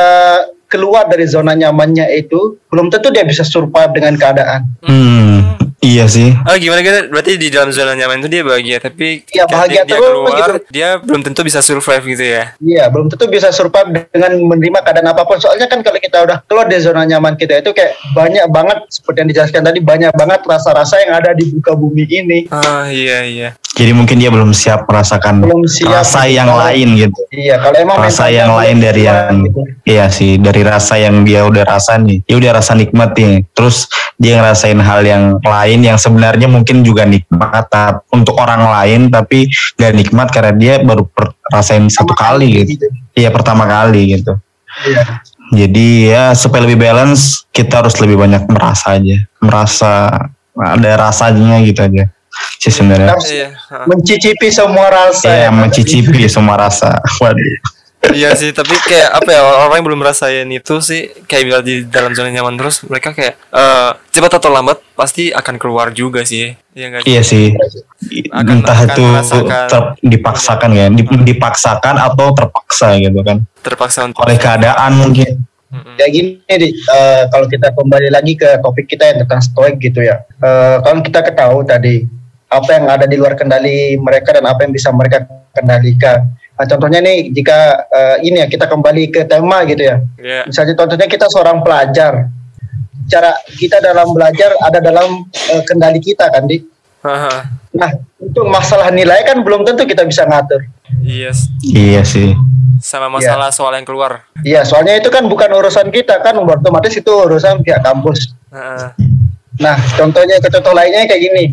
keluar 0.65 1.07
dari 1.07 1.23
zona 1.25 1.53
nyamannya 1.53 2.09
itu 2.15 2.57
belum 2.67 2.89
tentu 2.89 3.13
dia 3.13 3.23
bisa 3.23 3.45
survive 3.45 3.93
dengan 3.93 4.17
keadaan. 4.17 4.65
Hmm 4.83 5.54
Iya 5.85 6.09
sih. 6.09 6.33
Oh 6.33 6.57
gimana 6.57 6.81
gimana? 6.81 7.05
Berarti 7.13 7.37
di 7.37 7.53
dalam 7.53 7.69
zona 7.69 7.93
nyaman 7.93 8.25
itu 8.25 8.29
dia 8.33 8.41
bahagia, 8.41 8.77
tapi 8.81 9.21
ketika 9.21 9.45
bahagia 9.45 9.85
dia, 9.85 9.85
dia 9.85 9.93
terus 9.93 10.09
keluar, 10.09 10.49
gitu. 10.57 10.67
dia 10.73 10.89
belum 10.97 11.21
tentu 11.21 11.41
bisa 11.45 11.59
survive 11.61 12.03
gitu 12.09 12.25
ya. 12.25 12.43
Iya, 12.57 12.89
belum 12.89 13.07
tentu 13.13 13.29
bisa 13.29 13.53
survive 13.53 14.09
dengan 14.09 14.33
menerima 14.33 14.81
keadaan 14.81 15.13
apa 15.13 15.21
pun. 15.29 15.37
Soalnya 15.37 15.69
kan 15.69 15.85
kalau 15.85 16.01
kita 16.01 16.25
udah 16.25 16.41
keluar 16.49 16.65
dari 16.65 16.81
zona 16.81 17.05
nyaman 17.05 17.37
kita 17.37 17.61
itu 17.61 17.69
kayak 17.69 17.93
banyak 18.17 18.45
banget 18.49 18.77
seperti 18.89 19.17
yang 19.21 19.29
dijelaskan 19.29 19.61
tadi 19.61 19.79
banyak 19.85 20.11
banget 20.17 20.41
rasa-rasa 20.49 20.97
yang 21.05 21.13
ada 21.21 21.37
di 21.37 21.53
muka 21.53 21.77
bumi 21.77 22.03
ini. 22.09 22.39
Ah 22.49 22.89
iya 22.89 23.21
iya. 23.21 23.49
Jadi 23.75 23.91
mungkin 23.91 24.15
dia 24.15 24.31
belum 24.31 24.55
siap 24.55 24.87
merasakan 24.87 25.43
Belum 25.43 25.67
siap. 25.67 25.99
rasa 25.99 26.23
yang 26.31 26.47
Kalau- 26.47 26.63
lain 26.63 26.87
gitu. 26.95 27.19
Iya, 27.27 27.59
kalau 27.59 27.75
emang 27.75 27.97
Rasa 27.99 28.31
yang 28.31 28.55
lain 28.55 28.79
dari 28.79 29.03
yang 29.03 29.43
gitu. 29.43 29.59
iya 29.83 30.07
sih 30.07 30.39
dari 30.39 30.63
rasa 30.63 30.95
yang 30.95 31.27
dia 31.27 31.43
udah 31.43 31.67
rasa 31.67 31.99
nih. 31.99 32.23
Dia 32.23 32.39
udah 32.39 32.51
rasa 32.55 32.71
nikmat 32.71 33.11
nih. 33.19 33.43
Terus 33.51 33.91
dia 34.15 34.39
ngerasain 34.39 34.79
hal 34.79 35.03
yang 35.03 35.23
lain 35.43 35.79
yang 35.83 35.99
sebenarnya 35.99 36.47
mungkin 36.47 36.87
juga 36.87 37.03
nikmat 37.03 37.67
untuk 38.09 38.39
orang 38.39 38.63
lain 38.63 39.11
tapi 39.11 39.51
gak 39.75 39.91
nikmat 39.91 40.31
karena 40.31 40.55
dia 40.55 40.73
baru 40.79 41.03
per- 41.03 41.35
rasain 41.51 41.91
satu 41.91 42.15
kali 42.15 42.63
gitu. 42.63 42.79
gitu. 42.79 42.87
Iya 43.11 43.27
pertama 43.27 43.67
kali 43.67 44.15
gitu. 44.15 44.39
Iya. 44.87 45.19
Jadi 45.51 45.87
ya 46.09 46.31
supaya 46.31 46.63
lebih 46.63 46.79
balance 46.79 47.43
kita 47.51 47.83
harus 47.83 47.99
lebih 47.99 48.17
banyak 48.17 48.47
merasa 48.47 48.95
aja, 48.95 49.19
merasa 49.37 49.91
ada 50.55 50.91
rasanya 50.95 51.59
gitu 51.59 51.83
aja 51.83 52.07
sih 52.57 52.69
sebenarnya. 52.69 53.13
Iya. 53.21 53.47
ah. 53.67 53.85
mencicipi 53.85 54.47
semua 54.47 54.87
rasa. 54.87 55.25
Iya 55.25 55.37
yang 55.45 55.55
ada. 55.55 55.61
mencicipi 55.61 56.23
semua 56.25 56.55
rasa. 56.57 56.97
Waduh. 57.21 57.57
iya 58.13 58.29
sih, 58.31 58.53
tapi 58.53 58.69
kayak 58.77 59.17
apa 59.17 59.29
ya 59.29 59.41
orang 59.41 59.81
yang 59.81 59.87
belum 59.87 59.99
merasain 59.99 60.45
itu 60.45 60.77
sih 60.77 61.09
kayak 61.25 61.43
bila 61.43 61.59
di 61.59 61.81
dalam 61.83 62.13
zona 62.13 62.29
nyaman 62.29 62.53
terus 62.53 62.85
mereka 62.85 63.09
kayak 63.09 63.33
eh 63.33 63.89
cepat 64.13 64.37
atau 64.37 64.53
lambat 64.53 64.77
pasti 64.93 65.33
akan 65.33 65.57
keluar 65.57 65.89
juga 65.89 66.21
sih. 66.21 66.53
Iya 66.71 66.85
enggak? 66.85 67.01
Iya 67.03 67.21
sih. 67.25 67.49
Akan- 68.29 68.61
Entah 68.61 68.77
akan 68.77 68.93
itu 68.93 69.05
ter- 69.65 69.91
dipaksakan 70.05 70.69
kan, 70.71 70.91
Dip- 70.93 71.23
dipaksakan 71.25 71.95
atau 71.97 72.29
terpaksa 72.31 72.93
gitu 72.95 73.19
kan. 73.19 73.41
Terpaksa 73.65 74.05
untuk 74.05 74.21
Oleh 74.21 74.37
keadaan 74.37 74.91
mungkin. 74.95 75.41
Kayak 75.97 76.11
gini, 76.13 76.29
Di, 76.45 76.67
eh, 76.71 77.23
kalau 77.27 77.49
kita 77.49 77.73
kembali 77.73 78.07
lagi 78.07 78.37
ke 78.37 78.61
topik 78.61 78.85
kita 78.85 79.11
yang 79.11 79.25
tentang 79.25 79.41
stoik 79.41 79.75
gitu 79.75 79.99
ya. 79.99 80.21
Eh, 80.37 80.77
kalau 80.79 81.01
kita 81.01 81.19
ketahui 81.19 81.65
tadi 81.65 81.95
apa 82.45 82.69
yang 82.71 82.85
ada 82.87 83.05
di 83.05 83.15
luar 83.15 83.33
kendali 83.33 83.97
mereka 83.97 84.33
dan 84.33 84.45
apa 84.45 84.63
yang 84.63 84.71
bisa 84.71 84.89
mereka 84.89 85.25
kendalikan. 85.51 86.29
Nah, 86.55 86.65
contohnya 86.65 86.99
nih 86.99 87.31
jika 87.31 87.57
eh, 87.85 88.17
ini 88.23 88.39
ya 88.39 88.47
kita 88.47 88.65
kembali 88.65 89.03
ke 89.09 89.21
tema 89.25 89.65
gitu 89.65 89.83
ya. 89.83 89.97
Iya. 90.15 90.41
Misalnya 90.47 90.73
contohnya 90.73 91.07
kita 91.07 91.27
seorang 91.27 91.59
pelajar. 91.59 92.31
Cara 93.05 93.37
kita 93.53 93.77
dalam 93.79 94.09
belajar 94.11 94.55
ada 94.59 94.79
dalam 94.79 95.25
eh, 95.29 95.61
kendali 95.63 95.99
kita 95.99 96.25
kan, 96.25 96.47
Di. 96.47 96.63
Nah, 97.75 97.91
untuk 98.17 98.47
masalah 98.47 98.89
nilai 98.89 99.21
kan 99.21 99.43
belum 99.43 99.61
tentu 99.61 99.83
kita 99.83 100.07
bisa 100.07 100.23
ngatur. 100.23 100.63
Iya. 101.03 101.29
s- 101.29 101.51
Iya 101.61 102.01
sih. 102.01 102.31
Sama 102.79 103.09
masalah 103.09 103.49
soal 103.51 103.75
yang 103.75 103.83
keluar. 103.83 104.25
Iya, 104.41 104.63
soalnya 104.63 104.95
itu 104.95 105.09
kan 105.09 105.25
bukan 105.25 105.49
urusan 105.49 105.89
kita 105.89 106.21
kan, 106.21 106.37
otomatis 106.37 106.93
itu 106.93 107.09
urusan 107.09 107.61
pihak 107.61 107.81
kampus. 107.81 108.31
Heeh. 108.49 108.89
Nah, 109.57 109.75
contohnya 109.95 110.39
ke 110.39 110.49
contoh 110.49 110.71
lainnya 110.71 111.03
kayak 111.03 111.21
gini. 111.21 111.45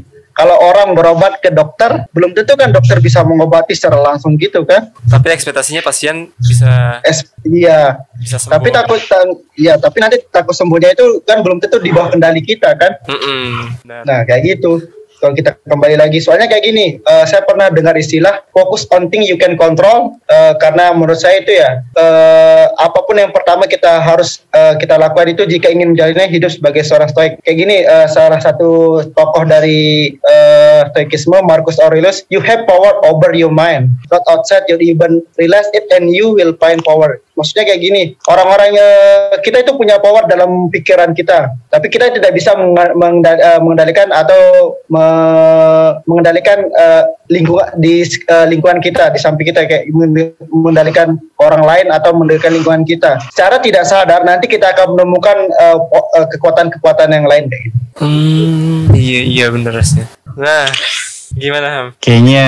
Kalau 0.43 0.59
orang 0.59 0.99
berobat 0.99 1.39
ke 1.39 1.55
dokter, 1.55 2.03
belum 2.11 2.35
tentu 2.35 2.59
kan 2.59 2.75
dokter 2.75 2.99
bisa 2.99 3.23
mengobati 3.23 3.79
secara 3.79 3.95
langsung 4.03 4.35
gitu 4.35 4.67
kan? 4.67 4.91
Tapi 5.07 5.31
ekspektasinya 5.31 5.79
pasien 5.79 6.35
bisa 6.35 6.99
Es, 7.07 7.31
iya. 7.47 8.03
bisa 8.19 8.43
sembuh. 8.43 8.59
Tapi 8.59 8.75
takut, 8.75 8.99
tan- 9.07 9.39
iya. 9.55 9.79
Tapi 9.79 10.03
nanti 10.03 10.19
takut 10.35 10.51
sembuhnya 10.51 10.99
itu 10.99 11.23
kan 11.23 11.47
belum 11.47 11.63
tentu 11.63 11.79
di 11.79 11.95
bawah 11.95 12.11
kendali 12.11 12.43
kita 12.43 12.75
kan? 12.75 12.91
Mm-mm. 13.07 13.87
Nah, 13.87 14.03
Nah, 14.03 14.21
kayak 14.27 14.59
gitu. 14.59 14.83
Kalau 15.23 15.38
kita 15.38 15.55
kembali 15.71 16.02
lagi, 16.02 16.19
soalnya 16.19 16.50
kayak 16.50 16.67
gini, 16.67 16.99
eh, 16.99 17.25
saya 17.31 17.47
pernah 17.47 17.71
dengar 17.71 17.95
istilah 17.95 18.43
fokus 18.50 18.91
on 18.91 19.07
thing 19.07 19.23
you 19.23 19.38
can 19.38 19.55
control, 19.55 20.19
eh, 20.26 20.59
karena 20.59 20.91
menurut 20.91 21.14
saya 21.14 21.38
itu 21.38 21.55
ya, 21.55 21.79
eh, 21.79 22.67
apa 22.67 23.07
pun 23.07 23.14
yang 23.14 23.31
pertama 23.31 23.71
kita 23.71 24.02
harus 24.02 24.43
eh, 24.50 24.75
kita 24.83 24.99
lakukan 24.99 25.31
itu 25.31 25.47
jika 25.47 25.71
ingin 25.71 25.95
menjalani 25.95 26.26
hidup 26.26 26.50
sebagai 26.50 26.83
seorang 26.83 27.07
stoik. 27.07 27.38
Kayak 27.47 27.55
gini, 27.55 27.76
eh, 27.87 28.07
salah 28.11 28.43
satu 28.43 28.99
tokoh 29.14 29.47
dari 29.47 30.11
eh, 30.11 30.81
stoikisme, 30.91 31.38
Marcus 31.47 31.79
Aurelius, 31.79 32.26
you 32.26 32.43
have 32.43 32.67
power 32.67 32.99
over 33.07 33.31
your 33.31 33.55
mind, 33.55 33.95
not 34.11 34.26
outside 34.26 34.67
you 34.67 34.75
even 34.83 35.23
realize 35.38 35.71
it 35.71 35.87
and 35.95 36.11
you 36.11 36.35
will 36.35 36.59
find 36.59 36.83
power. 36.83 37.23
Maksudnya 37.33 37.65
kayak 37.65 37.81
gini, 37.81 38.03
orang-orang 38.29 38.77
eh, 38.77 39.41
kita 39.41 39.65
itu 39.65 39.73
punya 39.73 39.97
power 39.97 40.29
dalam 40.29 40.69
pikiran 40.69 41.17
kita, 41.17 41.49
tapi 41.73 41.89
kita 41.89 42.12
tidak 42.12 42.37
bisa 42.37 42.53
eh, 42.53 43.61
mengendalikan 43.61 44.12
atau 44.12 44.77
me- 44.93 45.97
mengendalikan 46.05 46.69
eh, 46.69 47.03
lingkungan 47.33 47.73
di 47.81 48.05
lingkungan 48.53 48.85
kita, 48.85 49.09
di 49.17 49.19
samping 49.19 49.49
kita 49.49 49.65
kayak 49.65 49.89
men- 49.97 50.37
mengendalikan 50.53 51.17
orang 51.41 51.65
lain 51.65 51.87
atau 51.89 52.12
mengendalikan 52.12 52.53
lingkungan 52.53 52.85
kita. 52.85 53.17
Secara 53.33 53.65
tidak 53.65 53.89
sadar 53.89 54.21
nanti 54.29 54.45
kita 54.45 54.77
akan 54.77 54.93
menemukan 54.93 55.49
kekuatan-kekuatan 56.37 57.09
yang 57.17 57.25
lain 57.25 57.49
kayak 57.49 57.62
gitu. 57.65 57.79
Hmm, 57.97 58.93
iya 58.93 59.21
iya 59.25 59.47
bener 59.49 59.73
sih. 59.81 60.05
Nah, 60.37 60.69
gimana 61.35 61.69
Ham? 61.69 61.87
Kayaknya 61.97 62.47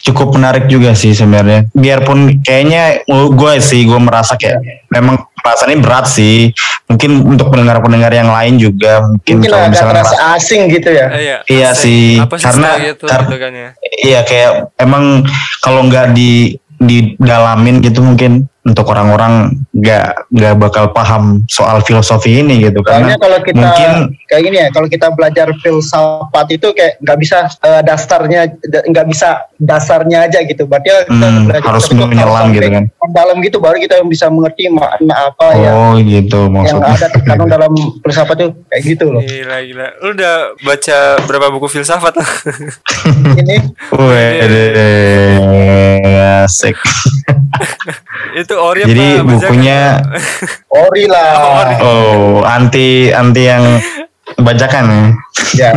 cukup 0.00 0.32
menarik 0.32 0.64
juga 0.66 0.92
sih 0.92 1.10
sebenarnya. 1.10 1.66
Biarpun 1.70 2.40
kayaknya 2.40 3.02
gue 3.08 3.52
sih 3.58 3.82
gue 3.82 3.96
merasa 3.96 4.34
kayak 4.34 4.60
memang 4.88 5.18
perasaannya 5.36 5.78
berat 5.78 6.06
sih. 6.06 6.50
Mungkin 6.84 7.10
untuk 7.26 7.48
pendengar-pendengar 7.48 8.10
yang 8.10 8.28
lain 8.28 8.54
juga 8.56 9.00
mungkin, 9.02 9.34
Mungkin 9.38 9.50
kalau 9.50 9.66
misalnya 9.66 9.92
merasa- 9.98 10.20
asing 10.32 10.62
gitu 10.68 10.88
ya. 10.88 11.06
Eh, 11.08 11.20
iya, 11.20 11.36
Iya 11.44 11.68
asik. 11.70 11.82
sih, 11.82 12.04
Apa 12.18 12.34
sih 12.36 12.44
karena- 12.44 12.74
kar- 13.00 13.24
gitu 13.24 13.36
kan 13.36 13.52
ya? 13.52 13.68
iya 13.98 14.20
kayak 14.22 14.52
emang 14.76 15.24
kalau 15.58 15.82
nggak 15.82 16.12
di 16.12 16.54
didalamin 16.76 17.80
gitu 17.80 18.00
mungkin 18.00 18.46
untuk 18.64 18.88
orang-orang 18.88 19.52
nggak 19.76 20.32
nggak 20.32 20.54
bakal 20.56 20.88
paham 20.88 21.44
soal 21.46 21.84
filosofi 21.84 22.40
ini 22.40 22.64
gitu 22.64 22.80
Soalnya 22.80 23.12
karena 23.12 23.20
kalau 23.20 23.38
kita 23.44 23.60
mungkin 23.60 23.90
kayak 24.24 24.42
gini 24.42 24.56
ya, 24.56 24.68
kalau 24.72 24.88
kita 24.88 25.06
belajar 25.12 25.46
filsafat 25.60 26.46
itu 26.48 26.72
kayak 26.72 26.96
nggak 26.98 27.18
bisa 27.20 27.38
eh, 27.60 27.82
dasarnya 27.84 28.40
da- 28.64 28.84
nggak 28.88 29.06
bisa 29.06 29.28
dasarnya 29.60 30.24
aja 30.24 30.40
gitu. 30.42 30.64
Berarti 30.64 30.88
kita 30.88 31.12
Hmm, 31.12 31.44
belajar 31.44 31.68
harus 31.68 31.84
menyelam 31.92 32.46
gitu 32.50 32.68
kan. 32.68 32.84
Dalam 33.12 33.36
gitu 33.44 33.56
baru 33.60 33.76
kita 33.76 34.00
bisa 34.04 34.26
mengerti 34.28 34.72
makna 34.72 35.28
apa 35.28 35.46
ya 35.54 35.70
oh 35.70 35.92
gitu 36.00 36.48
yang 36.48 36.80
maksudnya 36.80 36.94
ada 36.96 37.08
terkandung 37.12 37.48
dalam 37.52 37.72
filsafat 38.00 38.36
itu 38.40 38.48
kayak 38.66 38.82
gitu 38.82 39.04
loh. 39.12 39.20
Gila 39.20 39.56
gila. 39.60 39.86
Lu 40.00 40.08
udah 40.16 40.34
baca 40.58 40.98
berapa 41.28 41.46
buku 41.52 41.66
filsafat? 41.70 42.16
Ini 43.40 43.56
Wede, 43.92 44.64
asik. 46.44 46.76
itu 48.40 48.53
Ori 48.54 48.80
Jadi 48.84 49.06
apa 49.14 49.26
bukunya- 49.26 49.98
ori 50.68 51.04
lah. 51.06 51.78
Oh, 51.78 52.40
anti 52.40 53.10
anti 53.10 53.42
yang 53.42 53.64
bacakan 54.36 54.84
ya. 54.88 55.00
ya. 55.54 55.70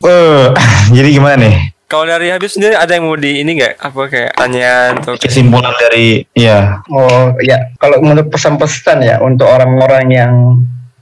Eh, 0.00 0.44
jadi 0.96 1.08
gimana 1.10 1.36
nih? 1.36 1.56
Kalau 1.84 2.06
dari 2.06 2.30
Habib 2.30 2.46
sendiri 2.46 2.78
ada 2.78 2.94
yang 2.94 3.02
mau 3.02 3.18
di 3.18 3.42
ini 3.42 3.58
nggak? 3.58 3.82
Apa 3.82 4.06
kayak 4.06 4.38
tanyaan 4.38 5.02
atau 5.02 5.18
Kesimpulan 5.18 5.74
dari 5.74 6.22
ya 6.32 6.78
Oh 6.86 7.34
ya, 7.42 7.58
kalau 7.76 7.98
menurut 7.98 8.30
pesan-pesan 8.30 9.02
ya 9.02 9.18
untuk 9.18 9.50
orang-orang 9.50 10.06
yang 10.06 10.32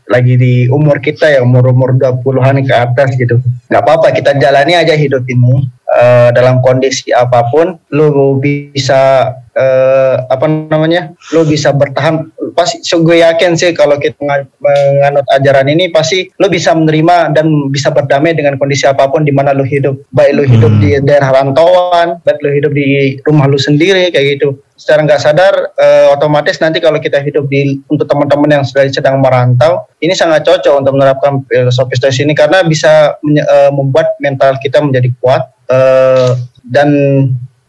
lagi 0.08 0.40
di 0.40 0.54
umur 0.72 1.04
kita 1.04 1.28
ya 1.28 1.44
umur-umur 1.44 1.92
20-an 2.00 2.64
ke 2.64 2.74
atas 2.74 3.12
gitu. 3.14 3.44
nggak 3.68 3.82
apa-apa 3.84 4.08
kita 4.16 4.40
jalani 4.40 4.72
aja 4.72 4.96
hidup 4.96 5.28
ini 5.28 5.68
eh, 5.84 6.28
dalam 6.32 6.64
kondisi 6.64 7.12
apa 7.12 7.44
pun 7.52 7.76
lu 7.92 8.40
bisa 8.40 9.32
eh, 9.52 10.16
apa 10.24 10.48
namanya? 10.48 11.12
lu 11.36 11.44
bisa 11.44 11.76
bertahan 11.76 12.24
pasti 12.52 12.80
so, 12.80 13.00
gue 13.00 13.20
yakin 13.20 13.54
sih 13.54 13.72
kalau 13.72 13.96
kita 13.96 14.16
nga- 14.20 14.48
menganut 14.58 15.26
ajaran 15.32 15.68
ini 15.68 15.88
pasti 15.88 16.28
lu 16.36 16.46
bisa 16.46 16.72
menerima 16.72 17.32
dan 17.32 17.48
bisa 17.68 17.88
berdamai 17.90 18.32
dengan 18.32 18.56
kondisi 18.56 18.84
apa 18.84 19.08
pun 19.08 19.24
di 19.24 19.32
mana 19.32 19.50
lu 19.50 19.64
hidup. 19.64 19.98
Baik 20.10 20.32
lu 20.36 20.44
hidup 20.44 20.72
Hmm. 20.72 20.80
di 20.80 20.88
daerah 21.00 21.32
rantauan, 21.32 22.20
baik 22.22 22.38
lu 22.40 22.50
hidup 22.52 22.72
di 22.72 23.16
rumah 23.24 23.44
lu 23.44 23.56
sendiri 23.56 24.08
kayak 24.08 24.38
gitu 24.38 24.60
secara 24.78 25.02
nggak 25.02 25.18
sadar 25.18 25.54
eh, 25.74 26.06
otomatis 26.14 26.62
nanti 26.62 26.78
kalau 26.78 27.02
kita 27.02 27.18
hidup 27.18 27.50
di 27.50 27.82
untuk 27.90 28.06
teman-teman 28.06 28.46
yang 28.46 28.62
sedang 28.62 28.94
sedang 28.94 29.16
merantau 29.18 29.90
ini 29.98 30.14
sangat 30.14 30.46
cocok 30.46 30.78
untuk 30.78 30.94
menerapkan 30.94 31.42
filosofi 31.50 31.98
stois 31.98 32.14
ini 32.22 32.30
karena 32.30 32.62
bisa 32.62 33.18
menye- 33.18 33.42
eh, 33.42 33.70
membuat 33.74 34.14
mental 34.22 34.54
kita 34.62 34.78
menjadi 34.78 35.10
kuat 35.18 35.50
eh, 35.66 36.30
dan 36.62 36.88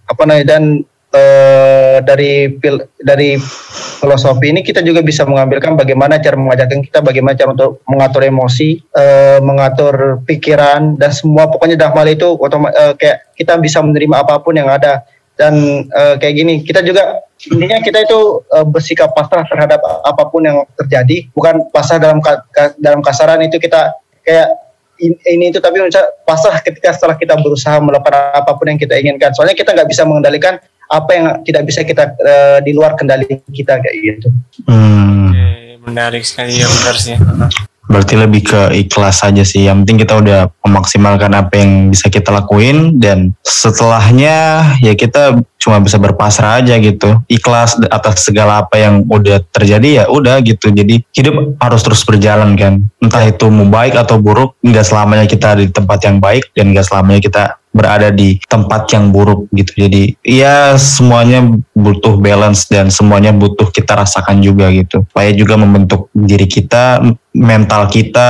apa 0.05 0.21
namanya 0.21 0.45
dan 0.45 0.63
eh, 1.09 1.97
dari 2.05 2.53
fil- 2.61 2.87
dari 3.01 3.35
filosofi 3.99 4.53
ini 4.53 4.61
kita 4.61 4.79
juga 4.85 5.01
bisa 5.01 5.25
mengambilkan 5.25 5.75
bagaimana 5.75 6.21
cara 6.21 6.37
mengajarkan 6.37 6.79
kita 6.85 6.99
bagaimana 7.01 7.35
cara 7.35 7.51
untuk 7.51 7.81
mengatur 7.89 8.21
emosi, 8.23 8.79
eh, 8.95 9.39
mengatur 9.41 10.23
pikiran 10.23 10.95
dan 10.95 11.11
semua 11.11 11.49
pokoknya 11.49 11.75
dalam 11.75 11.97
hal 11.97 12.07
itu 12.07 12.27
otoma- 12.37 12.71
eh, 12.71 12.93
kayak 12.95 13.33
kita 13.35 13.57
bisa 13.57 13.81
menerima 13.81 14.23
apa 14.23 14.39
pun 14.39 14.55
yang 14.55 14.69
ada. 14.69 15.03
Dan 15.39 15.87
eh, 15.87 16.15
kayak 16.19 16.35
gini 16.35 16.53
kita 16.67 16.83
juga 16.83 17.23
intinya 17.47 17.79
kita 17.79 18.03
itu 18.03 18.43
eh, 18.51 18.65
bersikap 18.67 19.15
pasrah 19.15 19.47
terhadap 19.47 19.79
apa 19.83 20.23
pun 20.27 20.43
yang 20.43 20.67
terjadi. 20.75 21.31
Bukan 21.31 21.71
pasrah 21.71 21.97
dalam 21.99 22.19
ka- 22.19 22.43
dalam 22.75 22.99
kasaran 22.99 23.39
itu 23.43 23.55
kita 23.55 23.95
kayak 24.23 24.51
in- 24.99 25.19
ini 25.23 25.47
itu 25.47 25.63
tapi 25.63 25.79
pasrah 26.27 26.59
ketika 26.59 26.91
setelah 26.91 27.15
kita 27.15 27.39
berusaha 27.39 27.79
melakukan 27.79 28.35
apa 28.35 28.51
pun 28.51 28.67
yang 28.67 28.79
kita 28.79 28.99
inginkan. 28.99 29.31
Soalnya 29.31 29.55
kita 29.55 29.71
nggak 29.71 29.87
bisa 29.87 30.03
mengendalikan 30.03 30.59
apa 30.89 31.11
yang 31.13 31.25
tidak 31.45 31.63
bisa 31.69 31.85
kita 31.85 32.17
eh, 32.17 32.59
di 32.65 32.73
luar 32.73 32.97
kendali 32.97 33.29
kita 33.53 33.77
kayak 33.77 33.97
gitu 34.01 34.27
Hmm, 34.65 35.29
Oke, 35.29 35.45
menarik 35.85 36.25
sekali 36.25 36.57
ya 36.57 36.67
benar 36.67 36.95
sih. 36.97 37.15
Berarti 37.89 38.13
lebih 38.15 38.41
ke 38.45 38.61
ikhlas 38.85 39.25
aja 39.25 39.41
sih. 39.41 39.65
Yang 39.65 39.83
penting 39.83 39.99
kita 40.05 40.13
udah 40.21 40.39
memaksimalkan 40.61 41.33
apa 41.33 41.57
yang 41.57 41.89
bisa 41.89 42.07
kita 42.07 42.29
lakuin 42.29 43.01
dan 43.01 43.33
setelahnya 43.41 44.37
ya 44.79 44.93
kita 44.93 45.41
cuma 45.59 45.81
bisa 45.81 45.97
berpasrah 45.97 46.61
aja 46.61 46.77
gitu. 46.77 47.17
Ikhlas 47.25 47.81
atas 47.89 48.23
segala 48.23 48.63
apa 48.63 48.77
yang 48.77 49.09
udah 49.09 49.41
terjadi 49.49 49.89
ya 49.89 50.03
udah 50.07 50.39
gitu. 50.45 50.69
Jadi 50.69 51.01
hidup 51.17 51.57
harus 51.57 51.81
terus 51.81 52.05
berjalan 52.05 52.53
kan. 52.53 52.85
Entah 53.01 53.25
itu 53.25 53.49
mau 53.49 53.65
baik 53.67 53.97
atau 53.97 54.21
buruk, 54.21 54.55
nggak 54.61 54.85
selamanya 54.85 55.25
kita 55.25 55.57
ada 55.57 55.61
di 55.65 55.73
tempat 55.73 55.99
yang 56.05 56.21
baik 56.21 56.53
dan 56.53 56.71
nggak 56.71 56.85
selamanya 56.85 57.19
kita 57.25 57.43
berada 57.69 58.09
di 58.09 58.41
tempat 58.49 58.89
yang 58.89 59.13
buruk 59.13 59.45
gitu. 59.53 59.85
Jadi 59.85 60.17
ya 60.25 60.73
semuanya 60.75 61.45
butuh 61.77 62.17
balance 62.17 62.65
dan 62.65 62.89
semuanya 62.89 63.29
butuh 63.29 63.69
kita 63.69 63.93
rasakan 63.93 64.41
juga 64.41 64.73
gitu. 64.73 65.05
Supaya 65.05 65.29
juga 65.33 65.55
membentuk 65.59 66.09
diri 66.17 66.49
kita, 66.49 67.01
mental 67.39 67.87
kita 67.87 68.29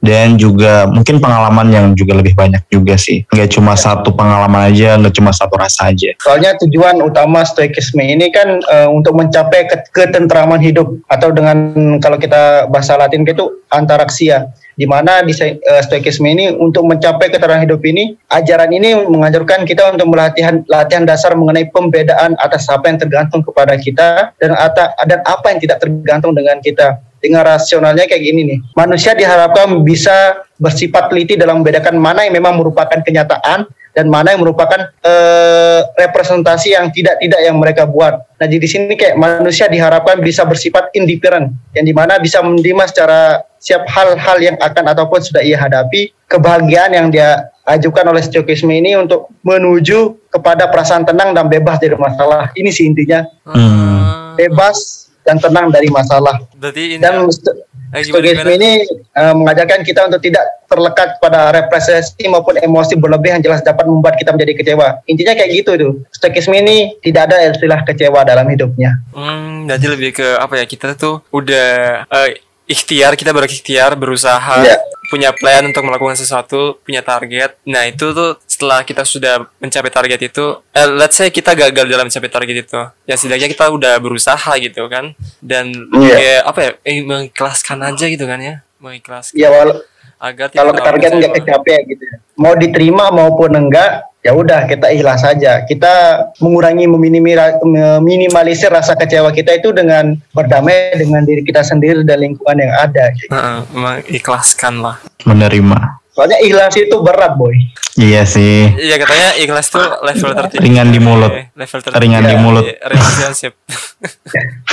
dan 0.00 0.40
juga 0.40 0.88
mungkin 0.88 1.20
pengalaman 1.20 1.68
yang 1.68 1.86
juga 1.92 2.16
lebih 2.16 2.32
banyak 2.32 2.64
juga 2.72 2.96
sih. 2.96 3.28
Nggak 3.28 3.52
cuma 3.52 3.76
satu 3.76 4.16
pengalaman 4.16 4.72
aja, 4.72 4.96
nggak 4.96 5.12
cuma 5.12 5.30
satu 5.36 5.60
rasa 5.60 5.92
aja. 5.92 6.16
soalnya 6.24 6.56
tujuan 6.64 7.04
utama 7.04 7.44
stoikisme 7.44 8.00
ini 8.00 8.32
kan 8.32 8.58
eh, 8.64 8.88
untuk 8.88 9.12
mencapai 9.12 9.68
ke- 9.68 9.92
ketentraman 9.92 10.58
hidup 10.62 10.88
atau 11.12 11.28
dengan 11.30 11.76
kalau 12.00 12.16
kita 12.16 12.70
bahasa 12.72 12.96
Latin 12.96 13.28
itu 13.28 13.60
antaraksia 13.68 14.48
di 14.76 14.84
mana 14.88 15.20
di 15.20 15.36
eh, 15.36 15.82
stoikisme 15.84 16.24
ini 16.24 16.52
untuk 16.56 16.88
mencapai 16.88 17.28
ketentraman 17.28 17.64
hidup 17.64 17.84
ini 17.84 18.16
ajaran 18.32 18.72
ini 18.72 18.96
mengajarkan 19.04 19.68
kita 19.68 19.92
untuk 19.92 20.08
melatihan 20.08 20.64
latihan 20.70 21.04
dasar 21.04 21.36
mengenai 21.36 21.68
pembedaan 21.68 22.32
atas 22.40 22.68
apa 22.72 22.88
yang 22.88 22.96
tergantung 22.96 23.44
kepada 23.44 23.76
kita 23.76 24.32
dan 24.40 24.52
ata, 24.56 24.96
dan 25.04 25.20
apa 25.24 25.52
yang 25.52 25.58
tidak 25.60 25.78
tergantung 25.82 26.32
dengan 26.32 26.60
kita 26.64 27.00
dengan 27.26 27.42
rasionalnya 27.42 28.06
kayak 28.06 28.22
gini 28.22 28.40
nih 28.46 28.58
manusia 28.78 29.12
diharapkan 29.18 29.82
bisa 29.82 30.46
bersifat 30.56 31.12
teliti 31.12 31.36
dalam 31.36 31.60
membedakan 31.60 31.98
mana 31.98 32.24
yang 32.24 32.38
memang 32.38 32.56
merupakan 32.56 33.02
kenyataan 33.02 33.68
dan 33.96 34.12
mana 34.12 34.36
yang 34.36 34.44
merupakan 34.44 34.92
eh, 35.00 35.80
representasi 35.96 36.76
yang 36.76 36.92
tidak 36.92 37.16
tidak 37.16 37.40
yang 37.40 37.56
mereka 37.56 37.88
buat. 37.88 38.28
Nah 38.36 38.44
jadi 38.44 38.60
di 38.60 38.68
sini 38.68 38.92
kayak 38.92 39.16
manusia 39.16 39.72
diharapkan 39.72 40.20
bisa 40.20 40.44
bersifat 40.44 40.92
indifferent, 40.92 41.48
yang 41.72 41.88
di 41.88 41.96
mana 41.96 42.20
bisa 42.20 42.44
menerima 42.44 42.92
secara 42.92 43.40
siap 43.56 43.88
hal-hal 43.88 44.36
yang 44.36 44.56
akan 44.60 44.92
ataupun 44.92 45.24
sudah 45.24 45.40
ia 45.40 45.56
hadapi, 45.56 46.12
kebahagiaan 46.28 46.92
yang 46.92 47.08
dia 47.08 47.48
ajukan 47.64 48.12
oleh 48.12 48.20
stoikisme 48.20 48.68
ini 48.68 49.00
untuk 49.00 49.32
menuju 49.40 50.28
kepada 50.28 50.68
perasaan 50.68 51.08
tenang 51.08 51.32
dan 51.32 51.48
bebas 51.48 51.80
dari 51.80 51.96
masalah. 51.96 52.52
Ini 52.52 52.68
sih 52.68 52.84
intinya, 52.84 53.24
Hmm. 53.48 54.36
bebas 54.36 55.05
dan 55.26 55.36
tenang 55.36 55.68
dari 55.68 55.90
masalah. 55.90 56.38
Berarti 56.54 56.94
ini 56.94 57.02
Dan 57.02 57.26
sto- 57.28 57.52
eh, 57.92 58.00
gimana, 58.00 58.22
Stoikisme 58.22 58.42
gimana? 58.46 58.56
ini 58.56 58.70
eh, 59.12 59.34
mengajarkan 59.34 59.80
kita 59.82 60.00
untuk 60.06 60.20
tidak 60.20 60.44
terlekat 60.64 61.18
pada 61.18 61.50
representasi 61.52 62.26
maupun 62.26 62.54
emosi 62.56 62.94
berlebih 62.94 63.30
yang 63.30 63.42
jelas 63.42 63.60
dapat 63.60 63.84
membuat 63.84 64.14
kita 64.14 64.30
menjadi 64.30 64.54
kecewa. 64.54 65.02
Intinya 65.04 65.34
kayak 65.34 65.50
gitu 65.52 65.70
tuh. 65.74 65.92
Stoikisme 66.10 66.54
ini 66.54 66.94
tidak 67.00 67.28
ada 67.28 67.50
istilah 67.50 67.82
kecewa 67.82 68.22
dalam 68.22 68.46
hidupnya. 68.46 69.02
Hmm, 69.10 69.66
berarti 69.66 69.86
lebih 69.86 70.10
ke 70.12 70.28
apa 70.36 70.54
ya? 70.56 70.64
Kita 70.64 70.94
tuh 70.94 71.26
udah 71.30 71.68
eh, 72.06 72.45
ikhtiar, 72.66 73.14
kita 73.14 73.30
berikhtiar, 73.30 73.94
berusaha, 73.94 74.58
Iya. 74.60 74.76
punya 75.06 75.30
plan 75.30 75.62
untuk 75.64 75.86
melakukan 75.86 76.18
sesuatu, 76.18 76.82
punya 76.82 76.98
target. 76.98 77.54
Nah, 77.62 77.86
itu 77.86 78.10
tuh 78.10 78.42
setelah 78.44 78.82
kita 78.82 79.06
sudah 79.06 79.46
mencapai 79.56 79.86
target 79.88 80.20
itu, 80.26 80.44
eh, 80.74 80.88
let's 80.90 81.14
say 81.14 81.30
kita 81.30 81.54
gagal 81.54 81.86
dalam 81.86 82.10
mencapai 82.10 82.26
target 82.26 82.66
itu. 82.66 82.80
Ya 83.06 83.14
setidaknya 83.14 83.46
kita 83.46 83.70
udah 83.70 83.94
berusaha 84.02 84.50
gitu 84.58 84.82
kan. 84.90 85.14
Dan 85.38 85.70
Iya. 85.94 86.14
kayak 86.14 86.40
apa 86.42 86.58
ya? 86.58 86.70
Eh, 86.82 86.96
mengikhlaskan 87.00 87.78
aja 87.80 88.04
gitu 88.04 88.26
kan 88.26 88.42
ya. 88.42 88.54
Mengikhlaskan 88.82 89.38
Ya 89.38 89.48
wal- 89.48 89.86
agar 90.16 90.48
tidak 90.48 90.64
kalau 90.64 90.72
target 90.74 91.10
nggak 91.12 91.32
kecapai 91.38 91.76
gitu 91.86 92.02
ya. 92.02 92.16
Mau 92.34 92.56
diterima 92.56 93.12
maupun 93.12 93.52
enggak, 93.52 94.10
ya 94.26 94.34
udah 94.34 94.66
kita 94.66 94.90
ikhlas 94.90 95.22
saja. 95.22 95.62
Kita 95.62 96.26
mengurangi 96.42 96.90
meminimalisir 96.90 98.74
rasa 98.74 98.98
kecewa 98.98 99.30
kita 99.30 99.54
itu 99.54 99.70
dengan 99.70 100.18
berdamai 100.34 100.98
dengan 100.98 101.22
diri 101.22 101.46
kita 101.46 101.62
sendiri 101.62 102.02
dan 102.02 102.26
lingkungan 102.26 102.58
yang 102.58 102.74
ada. 102.74 103.14
Heeh, 103.14 103.58
mengikhlaskan 103.70 104.82
lah. 104.82 104.98
Menerima. 105.22 106.02
Soalnya 106.10 106.40
ikhlas 106.42 106.74
itu 106.74 106.96
berat, 107.04 107.38
boy. 107.38 107.54
Iya 107.96 108.24
sih. 108.26 108.72
Iya 108.72 108.96
katanya 108.98 109.36
ikhlas 109.36 109.70
tuh 109.70 109.84
level 110.02 110.32
tertinggi. 110.32 110.64
Ringan 110.64 110.88
di 110.90 111.00
mulut. 111.00 111.32
Level 111.54 111.80
tertinggi. 111.80 112.02
Ringan 112.02 112.22
di 112.24 112.34
Iya, 112.34 112.40
mulut. 112.42 112.64
Relationship. 112.66 113.52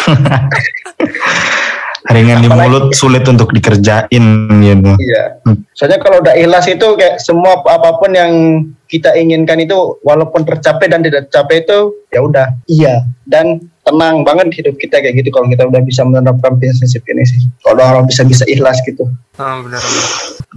Ringan 2.04 2.44
di 2.44 2.50
mulut, 2.52 2.92
sulit 2.92 3.24
untuk 3.32 3.56
dikerjain 3.56 4.26
gitu. 4.60 4.92
Iya. 5.00 5.24
Soalnya 5.72 6.00
kalau 6.04 6.20
udah 6.20 6.36
ikhlas 6.36 6.68
itu 6.68 6.88
kayak 7.00 7.24
semua 7.24 7.64
apa 7.64 7.96
pun 7.96 8.12
yang 8.12 8.32
kita 8.92 9.16
inginkan 9.18 9.58
itu 9.64 9.98
walaupun 10.06 10.46
tercapai 10.46 10.92
dan 10.92 11.02
tidak 11.02 11.32
tercapai 11.32 11.66
itu 11.66 11.98
ya 12.14 12.20
udah 12.22 12.48
iya 12.70 13.02
dan 13.26 13.58
tenang 13.84 14.24
banget 14.24 14.64
hidup 14.64 14.80
kita 14.80 15.04
kayak 15.04 15.20
gitu 15.20 15.30
kalau 15.36 15.52
kita 15.52 15.68
udah 15.68 15.82
bisa 15.84 16.08
menerapkan 16.08 16.56
prinsip 16.56 17.04
ini 17.04 17.24
sih. 17.28 17.52
Kalau 17.60 17.84
orang 17.84 18.08
bisa 18.08 18.24
bisa 18.24 18.48
ikhlas 18.48 18.80
gitu. 18.88 19.04
Ah, 19.36 19.60
benar 19.60 19.84
benar. 19.84 20.08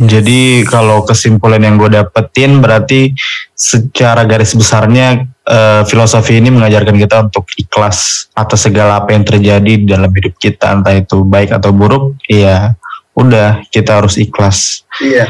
Jadi 0.06 0.62
kalau 0.68 1.02
kesimpulan 1.02 1.58
yang 1.58 1.74
gue 1.80 1.90
dapetin 1.90 2.62
berarti 2.62 3.10
secara 3.56 4.22
garis 4.28 4.54
besarnya 4.54 5.26
eh, 5.42 5.82
filosofi 5.88 6.38
ini 6.38 6.54
mengajarkan 6.54 6.96
kita 7.00 7.16
untuk 7.26 7.50
ikhlas 7.58 8.30
atas 8.36 8.68
segala 8.68 9.02
apa 9.02 9.16
yang 9.16 9.26
terjadi 9.26 9.72
di 9.74 9.86
dalam 9.88 10.12
hidup 10.12 10.38
kita 10.38 10.78
entah 10.78 10.94
itu 10.94 11.26
baik 11.26 11.50
atau 11.50 11.74
buruk. 11.74 12.14
Iya, 12.30 12.78
udah 13.18 13.66
kita 13.74 14.04
harus 14.04 14.20
ikhlas. 14.20 14.86
Iya. 15.02 15.26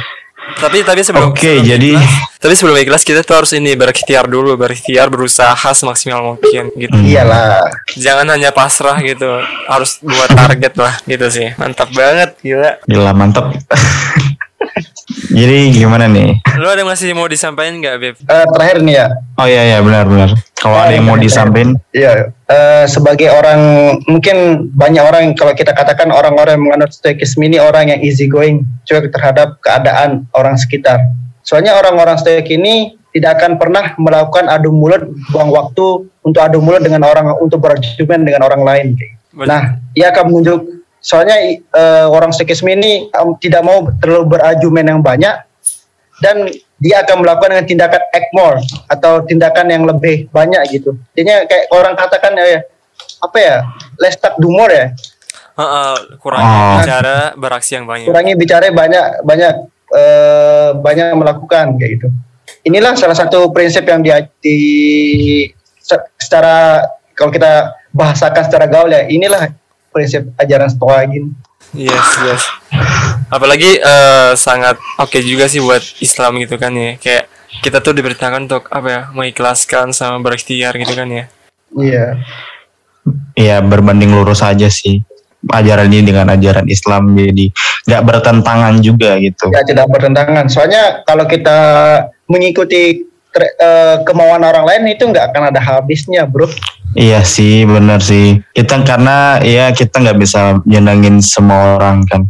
Tapi 0.57 0.81
tapi 0.81 1.03
sebelum 1.03 1.35
Oke, 1.35 1.59
sebelum 1.59 1.67
jadi- 1.67 1.99
ikhlas- 1.99 2.39
tapi 2.39 2.55
sebelum 2.55 2.77
ikhlas 2.79 3.03
kita 3.03 3.21
tuh 3.21 3.35
harus 3.35 3.51
ini 3.53 3.75
berikhtiar 3.75 4.25
dulu, 4.25 4.55
berikhtiar 4.55 5.11
berusaha 5.11 5.59
semaksimal 5.75 6.23
mungkin 6.35 6.71
gitu. 6.73 6.95
Hmm. 6.95 7.03
Iyalah. 7.05 7.67
Jangan 7.93 8.27
hanya 8.31 8.51
pasrah 8.51 8.97
gitu. 9.03 9.27
Harus 9.67 9.99
buat 10.01 10.31
target 10.31 10.73
lah 10.77 10.95
gitu 11.03 11.27
sih. 11.29 11.51
Mantap 11.57 11.91
banget 11.91 12.39
gila. 12.41 12.79
Gila 12.87 13.11
mantap. 13.13 13.51
Jadi 15.37 15.69
gimana 15.77 16.09
nih? 16.09 16.41
Lu 16.57 16.65
ada 16.65 16.81
yang 16.81 16.89
masih 16.89 17.13
mau 17.13 17.29
disampaikan 17.29 17.77
nggak, 17.77 17.97
Beb? 18.01 18.17
Eh, 18.25 18.45
terakhir 18.57 18.81
nih 18.81 18.95
ya. 18.97 19.07
Oh 19.37 19.45
iya 19.45 19.63
iya 19.69 19.79
benar-benar. 19.85 20.33
Kalau 20.57 20.81
ada 20.81 20.97
yang 20.97 21.05
mau 21.05 21.21
disampaikan, 21.21 21.77
Iya. 21.93 22.33
Eh, 22.49 22.85
sebagai 22.89 23.29
orang 23.29 23.61
mungkin 24.09 24.69
banyak 24.73 25.05
orang 25.05 25.21
yang 25.29 25.35
kalau 25.37 25.53
kita 25.53 25.77
katakan 25.77 26.09
orang-orang 26.09 26.57
yang 26.57 26.65
menganut 26.65 26.91
stoikisme 26.97 27.45
ini 27.45 27.61
orang 27.61 27.93
yang 27.93 28.01
easy 28.01 28.25
going, 28.25 28.65
cuek 28.89 29.13
terhadap 29.13 29.61
keadaan 29.61 30.25
orang 30.33 30.57
sekitar. 30.57 31.05
Soalnya 31.45 31.77
orang-orang 31.77 32.17
stoik 32.17 32.49
ini 32.49 32.97
tidak 33.13 33.37
akan 33.37 33.61
pernah 33.61 33.93
melakukan 34.01 34.49
adu 34.49 34.73
mulut, 34.73 35.05
buang 35.37 35.53
waktu 35.53 36.09
untuk 36.25 36.41
adu 36.41 36.65
mulut 36.65 36.81
dengan 36.81 37.05
orang 37.05 37.37
untuk 37.45 37.61
berargumen 37.61 38.25
dengan 38.25 38.41
orang 38.49 38.65
lain. 38.65 38.87
Nah, 39.37 39.77
ia 39.93 40.17
akan 40.17 40.33
menunjuk 40.33 40.76
soalnya 40.99 41.37
eh, 41.55 42.07
orang 42.07 42.31
stoikisme 42.31 42.69
ini 42.69 43.09
em, 43.09 43.29
tidak 43.37 43.61
mau 43.61 43.87
terlalu 43.97 44.37
berargumen 44.37 44.87
yang 44.87 45.01
banyak 45.01 45.35
dan 46.19 46.37
dia 46.77 47.01
akan 47.01 47.21
melakukan 47.21 47.51
dengan 47.51 47.67
tindakan 47.67 48.03
act 48.11 48.31
more 48.31 48.59
atau 48.87 49.21
tindakan 49.23 49.67
yang 49.67 49.85
lebih 49.85 50.29
banyak 50.29 50.61
gitu. 50.71 50.93
Jadinya 51.13 51.45
kayak 51.45 51.69
orang 51.71 51.95
katakan 51.95 52.33
ya 52.35 52.61
apa 53.19 53.39
ya 53.39 53.57
let's 53.97 54.17
talk 54.17 54.37
do 54.37 54.49
more 54.49 54.69
ya 54.69 54.93
Heeh, 55.55 55.95
kurang 56.19 56.41
Oh. 56.41 56.77
bicara 56.79 57.33
beraksi 57.33 57.75
yang 57.75 57.85
banyak. 57.85 58.05
kurangi 58.05 58.33
bicara 58.35 58.69
banyak 58.69 59.05
banyak 59.23 59.53
eh, 59.91 60.71
banyak 60.75 61.17
melakukan 61.17 61.77
kayak 61.77 61.91
gitu. 61.97 62.09
Inilah 62.63 62.93
salah 62.93 63.15
satu 63.15 63.49
prinsip 63.51 63.83
yang 63.83 64.05
dia 64.05 64.29
di 64.37 64.59
se- 65.79 66.09
secara 66.17 66.85
kalau 67.13 67.33
kita 67.33 67.73
bahasakan 67.89 68.43
secara 68.45 68.67
gaul 68.67 68.91
ya 68.91 69.07
inilah 69.07 69.49
prinsip 69.97 70.29
ajaran 70.37 70.69
stoa 70.69 71.01
gini. 71.09 71.33
Yes, 71.73 72.09
yes. 72.29 72.43
Apalagi 73.33 73.81
eh, 73.81 74.33
sangat 74.37 74.77
oke 75.01 75.17
juga 75.25 75.49
sih 75.49 75.65
buat 75.65 75.81
Islam 76.05 76.37
gitu 76.45 76.61
kan 76.61 76.77
ya. 76.77 77.01
Kayak 77.01 77.33
kita 77.65 77.81
tuh 77.81 77.97
diberitakan 77.97 78.45
untuk 78.45 78.69
apa 78.69 78.89
ya, 78.89 79.01
mengikhlaskan 79.17 79.97
sama 79.97 80.21
berikhtiar 80.21 80.77
gitu 80.77 80.93
kan 80.93 81.09
ya. 81.09 81.25
Iya. 81.77 82.07
ya 83.39 83.57
berbanding 83.63 84.11
lurus 84.11 84.43
aja 84.43 84.67
sih 84.67 84.99
ajaran 85.47 85.87
ini 85.91 86.03
dengan 86.11 86.27
ajaran 86.35 86.67
Islam 86.67 87.15
jadi 87.15 87.55
nggak 87.87 88.03
bertentangan 88.03 88.75
juga 88.83 89.15
gitu. 89.23 89.47
Ya 89.55 89.63
tidak 89.63 89.87
bertentangan. 89.91 90.51
Soalnya 90.51 91.07
kalau 91.07 91.27
kita 91.31 91.59
mengikuti 92.27 93.07
tre- 93.31 93.55
eh, 93.55 93.97
kemauan 94.03 94.43
orang 94.43 94.67
lain 94.67 94.97
itu 94.97 95.07
nggak 95.07 95.31
akan 95.31 95.55
ada 95.55 95.61
habisnya, 95.63 96.27
bro. 96.27 96.51
Iya 96.95 97.27
sih 97.27 97.67
benar 97.67 97.99
sih. 97.99 98.39
Kita 98.55 98.81
karena 98.87 99.43
ya 99.43 99.75
kita 99.75 99.99
nggak 99.99 100.19
bisa 100.23 100.63
nyenengin 100.63 101.19
semua 101.19 101.77
orang 101.77 102.07
kan. 102.07 102.23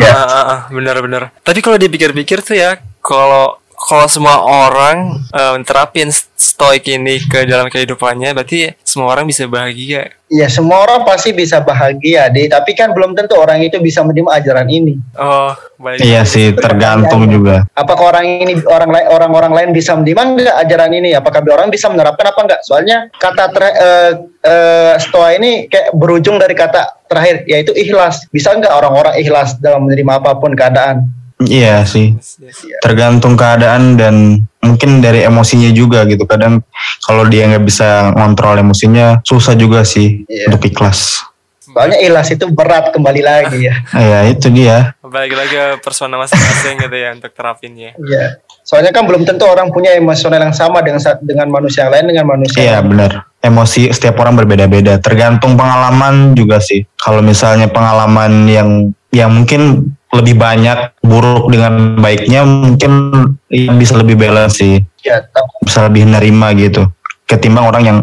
Ya. 0.00 0.10
Ah, 0.10 0.26
ah, 0.26 0.44
ah, 0.48 0.60
bener-bener. 0.72 1.30
Tapi 1.44 1.60
kalau 1.62 1.78
dipikir-pikir 1.78 2.42
tuh 2.42 2.58
ya, 2.58 2.80
kalau 2.98 3.59
kalau 3.80 4.06
semua 4.12 4.44
orang 4.44 5.16
eh, 5.32 5.56
terapin 5.64 6.12
stoik 6.36 6.84
ini 6.84 7.16
ke 7.24 7.48
dalam 7.48 7.72
kehidupannya, 7.72 8.36
berarti 8.36 8.76
semua 8.84 9.16
orang 9.16 9.24
bisa 9.24 9.48
bahagia. 9.48 10.12
Ya 10.30 10.46
semua 10.46 10.84
orang 10.86 11.02
pasti 11.02 11.34
bisa 11.34 11.58
bahagia 11.58 12.30
deh, 12.30 12.46
tapi 12.46 12.76
kan 12.76 12.94
belum 12.94 13.16
tentu 13.18 13.34
orang 13.34 13.64
itu 13.64 13.80
bisa 13.82 14.04
menerima 14.04 14.30
ajaran 14.30 14.68
ini. 14.70 14.94
Oh, 15.18 15.56
baik. 15.80 16.04
Iya 16.04 16.22
sih, 16.22 16.54
tergantung 16.54 17.26
juga. 17.26 17.66
Apakah 17.74 18.14
orang 18.14 18.46
ini 18.46 18.54
orang 18.68 18.94
lain 18.94 19.06
orang-orang 19.10 19.52
lain 19.56 19.70
bisa 19.74 19.96
menerima 19.96 20.22
enggak 20.22 20.56
ajaran 20.68 20.92
ini? 20.94 21.10
Apakah 21.16 21.40
orang 21.50 21.72
bisa 21.72 21.88
menerapkan 21.90 22.30
apa 22.30 22.40
enggak? 22.46 22.60
Soalnya 22.62 23.10
kata 23.16 23.44
ter- 23.50 23.76
eh, 23.80 24.12
eh, 24.44 24.92
stoa 25.02 25.34
ini 25.34 25.66
kayak 25.66 25.96
berujung 25.96 26.38
dari 26.38 26.54
kata 26.54 27.08
terakhir 27.10 27.48
yaitu 27.50 27.74
ikhlas. 27.74 28.28
Bisa 28.30 28.54
enggak 28.54 28.70
orang-orang 28.70 29.18
ikhlas 29.18 29.58
dalam 29.58 29.88
menerima 29.88 30.20
apa 30.22 30.38
pun 30.38 30.54
keadaan? 30.54 31.19
Iya 31.40 31.88
sih, 31.88 32.20
tergantung 32.84 33.32
keadaan 33.32 33.96
dan 33.96 34.44
mungkin 34.60 35.00
dari 35.00 35.24
emosinya 35.24 35.72
juga 35.72 36.04
gitu. 36.04 36.28
Kadang 36.28 36.60
kalau 37.00 37.24
dia 37.24 37.48
nggak 37.48 37.64
bisa 37.64 38.12
ngontrol 38.12 38.60
emosinya, 38.60 39.24
susah 39.24 39.56
juga 39.56 39.80
sih 39.88 40.28
Iya. 40.28 40.52
untuk 40.52 40.68
ikhlas. 40.68 41.24
Soalnya 41.70 41.98
ikhlas 42.02 42.28
itu 42.34 42.44
berat 42.50 42.90
kembali 42.90 43.22
lagi 43.22 43.70
ya. 43.70 43.74
Ya 43.94 44.20
itu 44.26 44.50
dia. 44.50 44.92
Balik 45.00 45.32
lagi 45.38 45.54
ke 45.54 45.66
persona 45.80 46.18
masing-masing 46.18 46.82
gitu 46.82 46.96
ya 46.98 47.14
untuk 47.14 47.30
terapinnya. 47.30 47.94
Iya. 47.96 48.42
Soalnya 48.66 48.90
kan 48.92 49.06
belum 49.06 49.22
tentu 49.24 49.46
orang 49.46 49.70
punya 49.70 49.94
emosional 49.94 50.38
yang 50.42 50.54
sama 50.54 50.82
dengan 50.82 51.00
dengan 51.22 51.48
manusia 51.50 51.86
yang 51.86 51.92
lain 51.94 52.06
dengan 52.10 52.26
manusia. 52.26 52.58
Iya 52.58 52.78
benar. 52.82 53.10
Emosi 53.40 53.88
setiap 53.90 54.18
orang 54.20 54.36
berbeda-beda. 54.36 54.98
Tergantung 55.00 55.56
pengalaman 55.56 56.36
juga 56.36 56.60
sih. 56.60 56.84
Kalau 56.98 57.22
misalnya 57.24 57.70
pengalaman 57.70 58.50
yang 58.50 58.68
yang 59.10 59.30
mungkin 59.30 59.94
lebih 60.10 60.34
banyak 60.34 60.98
buruk 61.06 61.54
dengan 61.54 61.94
baiknya, 62.02 62.42
mungkin 62.42 62.92
ya 63.46 63.70
bisa 63.74 63.94
lebih 63.94 64.18
balance 64.18 64.58
sih. 64.58 64.82
Iya, 65.06 65.22
tapi, 65.30 65.50
Bisa 65.62 65.86
lebih 65.86 66.02
nerima 66.10 66.50
gitu. 66.58 66.90
Ketimbang 67.30 67.70
orang 67.70 67.82
yang 67.86 67.98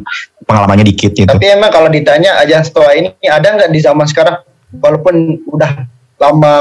pengalamannya 0.48 0.88
dikit 0.88 1.12
gitu. 1.12 1.28
tapi 1.28 1.44
emang 1.52 1.68
kalau 1.68 1.92
ditanya 1.92 2.40
ajaran 2.40 2.64
stoa 2.64 2.96
ini 2.96 3.12
ada 3.28 3.60
nggak 3.60 3.68
di 3.68 3.80
zaman 3.84 4.08
sekarang? 4.08 4.40
Walaupun 4.80 5.44
udah 5.52 5.84
lama 6.18 6.54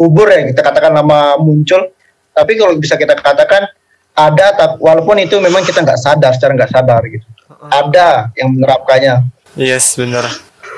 kubur 0.00 0.32
ya 0.32 0.48
kita 0.48 0.64
katakan 0.64 0.96
lama 0.96 1.36
muncul, 1.36 1.92
tapi 2.32 2.56
kalau 2.56 2.72
bisa 2.80 2.96
kita 2.96 3.12
katakan 3.12 3.68
ada, 4.16 4.46
tapi 4.56 4.80
walaupun 4.80 5.20
itu 5.20 5.36
memang 5.38 5.62
kita 5.62 5.84
nggak 5.84 6.00
sadar 6.00 6.32
secara 6.32 6.56
nggak 6.56 6.72
sadar 6.72 7.04
gitu. 7.06 7.28
Ada 7.68 8.32
yang 8.40 8.56
menerapkannya. 8.56 9.28
Yes, 9.54 9.94
bener. 9.94 10.24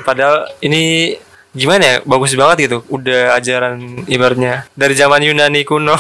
Padahal 0.03 0.51
ini 0.64 1.14
gimana 1.52 1.82
ya? 1.82 1.96
Bagus 2.02 2.32
banget 2.32 2.56
gitu. 2.66 2.78
Udah 2.88 3.34
ajaran 3.34 4.04
ibaratnya 4.06 4.66
dari 4.72 4.94
zaman 4.94 5.20
Yunani 5.20 5.62
kuno 5.62 5.94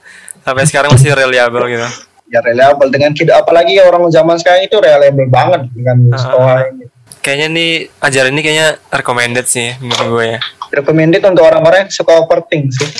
sampai 0.44 0.64
sekarang 0.64 0.92
masih 0.92 1.12
reliable 1.12 1.66
gitu. 1.68 1.88
Ya 2.26 2.40
reliable 2.40 2.88
dengan 2.88 3.12
kita 3.12 3.36
apalagi 3.38 3.76
orang 3.78 4.08
zaman 4.08 4.40
sekarang 4.40 4.64
itu 4.64 4.76
reliable 4.76 5.28
banget 5.28 5.68
dengan 5.70 5.96
stoa 6.16 6.64
ini. 6.66 6.88
Kayaknya 7.20 7.46
nih 7.52 7.70
ajaran 8.00 8.32
ini 8.32 8.42
kayaknya 8.42 8.68
recommended 8.90 9.46
sih 9.46 9.76
menurut 9.78 10.08
gue 10.10 10.26
ya. 10.34 10.40
recommended 10.72 11.20
untuk 11.20 11.44
orang-orang 11.44 11.84
yang 11.84 11.92
suka 11.92 12.16
overthink 12.16 12.72
sih. 12.72 12.88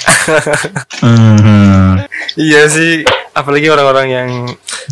Mhm. 1.01 2.05
Iya 2.37 2.69
sih, 2.69 3.03
apalagi 3.33 3.67
orang-orang 3.69 4.09
yang 4.09 4.29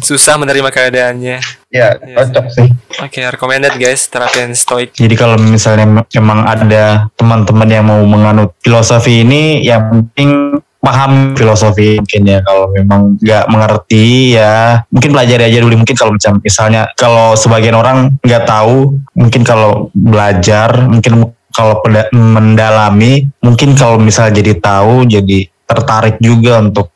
susah 0.00 0.36
menerima 0.40 0.68
keadaannya. 0.72 1.38
Ya, 1.70 1.94
Iya 2.02 2.18
cocok 2.26 2.46
sih. 2.50 2.68
Oke, 2.98 3.20
recommended 3.22 3.76
guys 3.78 4.08
terapin 4.10 4.52
stoik. 4.56 4.96
Jadi 4.96 5.14
kalau 5.14 5.38
misalnya 5.38 5.86
em- 5.86 6.08
emang 6.16 6.42
ada 6.44 7.06
teman-teman 7.14 7.68
yang 7.70 7.86
mau 7.86 8.02
menganut 8.02 8.56
filosofi 8.64 9.22
ini, 9.22 9.62
yang 9.62 9.86
penting 9.88 10.58
paham 10.80 11.36
filosofi 11.36 12.00
mungkin 12.00 12.22
ya. 12.26 12.40
Kalau 12.42 12.72
memang 12.72 13.00
nggak 13.20 13.44
mengerti 13.52 14.34
ya, 14.34 14.82
mungkin 14.90 15.10
pelajari 15.14 15.44
aja 15.46 15.58
dulu. 15.62 15.74
Mungkin 15.84 15.96
kalau 15.96 16.12
macam 16.16 16.32
misalnya 16.40 16.82
kalau 16.96 17.36
sebagian 17.36 17.76
orang 17.76 18.18
nggak 18.24 18.44
tahu, 18.48 18.98
mungkin 19.14 19.42
kalau 19.44 19.92
belajar, 19.92 20.88
mungkin 20.88 21.30
kalau 21.52 21.82
mendalami, 22.14 23.28
mungkin 23.44 23.76
kalau 23.76 24.00
misalnya 24.00 24.40
jadi 24.40 24.52
tahu, 24.58 25.06
jadi 25.06 25.38
tertarik 25.68 26.18
juga 26.18 26.58
untuk 26.64 26.90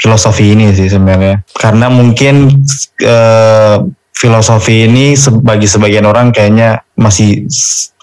filosofi 0.00 0.56
ini 0.56 0.72
sih 0.72 0.88
sebenarnya. 0.88 1.44
Karena 1.52 1.92
mungkin 1.92 2.64
eh, 2.98 3.76
filosofi 4.16 4.88
ini 4.88 5.12
bagi 5.44 5.68
sebagian 5.68 6.08
orang 6.08 6.32
kayaknya 6.32 6.80
masih 6.96 7.44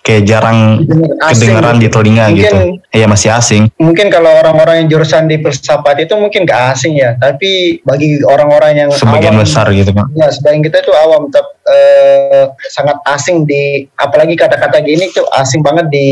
kayak 0.02 0.24
jarang 0.24 0.88
Asing. 1.20 1.52
kedengeran 1.52 1.78
di 1.84 1.88
telinga 1.92 2.32
Mungkin- 2.32 2.40
gitu. 2.40 2.60
Iya 2.96 3.06
masih 3.12 3.30
asing. 3.36 3.64
Mungkin 3.76 4.08
kalau 4.08 4.32
orang-orang 4.40 4.82
yang 4.82 4.88
jurusan 4.88 5.28
di 5.28 5.36
filsafat 5.36 6.00
itu 6.00 6.16
mungkin 6.16 6.48
gak 6.48 6.80
asing 6.80 6.96
ya, 6.96 7.20
tapi 7.20 7.84
bagi 7.84 8.24
orang-orang 8.24 8.88
yang 8.88 8.90
Sebagian 8.96 9.36
awam, 9.36 9.44
besar 9.44 9.68
gitu 9.76 9.92
kan. 9.92 10.08
Ya, 10.16 10.32
sebagian 10.32 10.64
kita 10.64 10.80
itu 10.80 10.96
awam, 10.96 11.28
tetap 11.28 11.52
eh, 11.68 12.48
sangat 12.72 12.98
asing 13.04 13.44
di, 13.44 13.84
apalagi 14.00 14.40
kata-kata 14.40 14.80
gini 14.80 15.12
tuh 15.12 15.28
asing 15.36 15.60
banget 15.60 15.92
di 15.92 16.08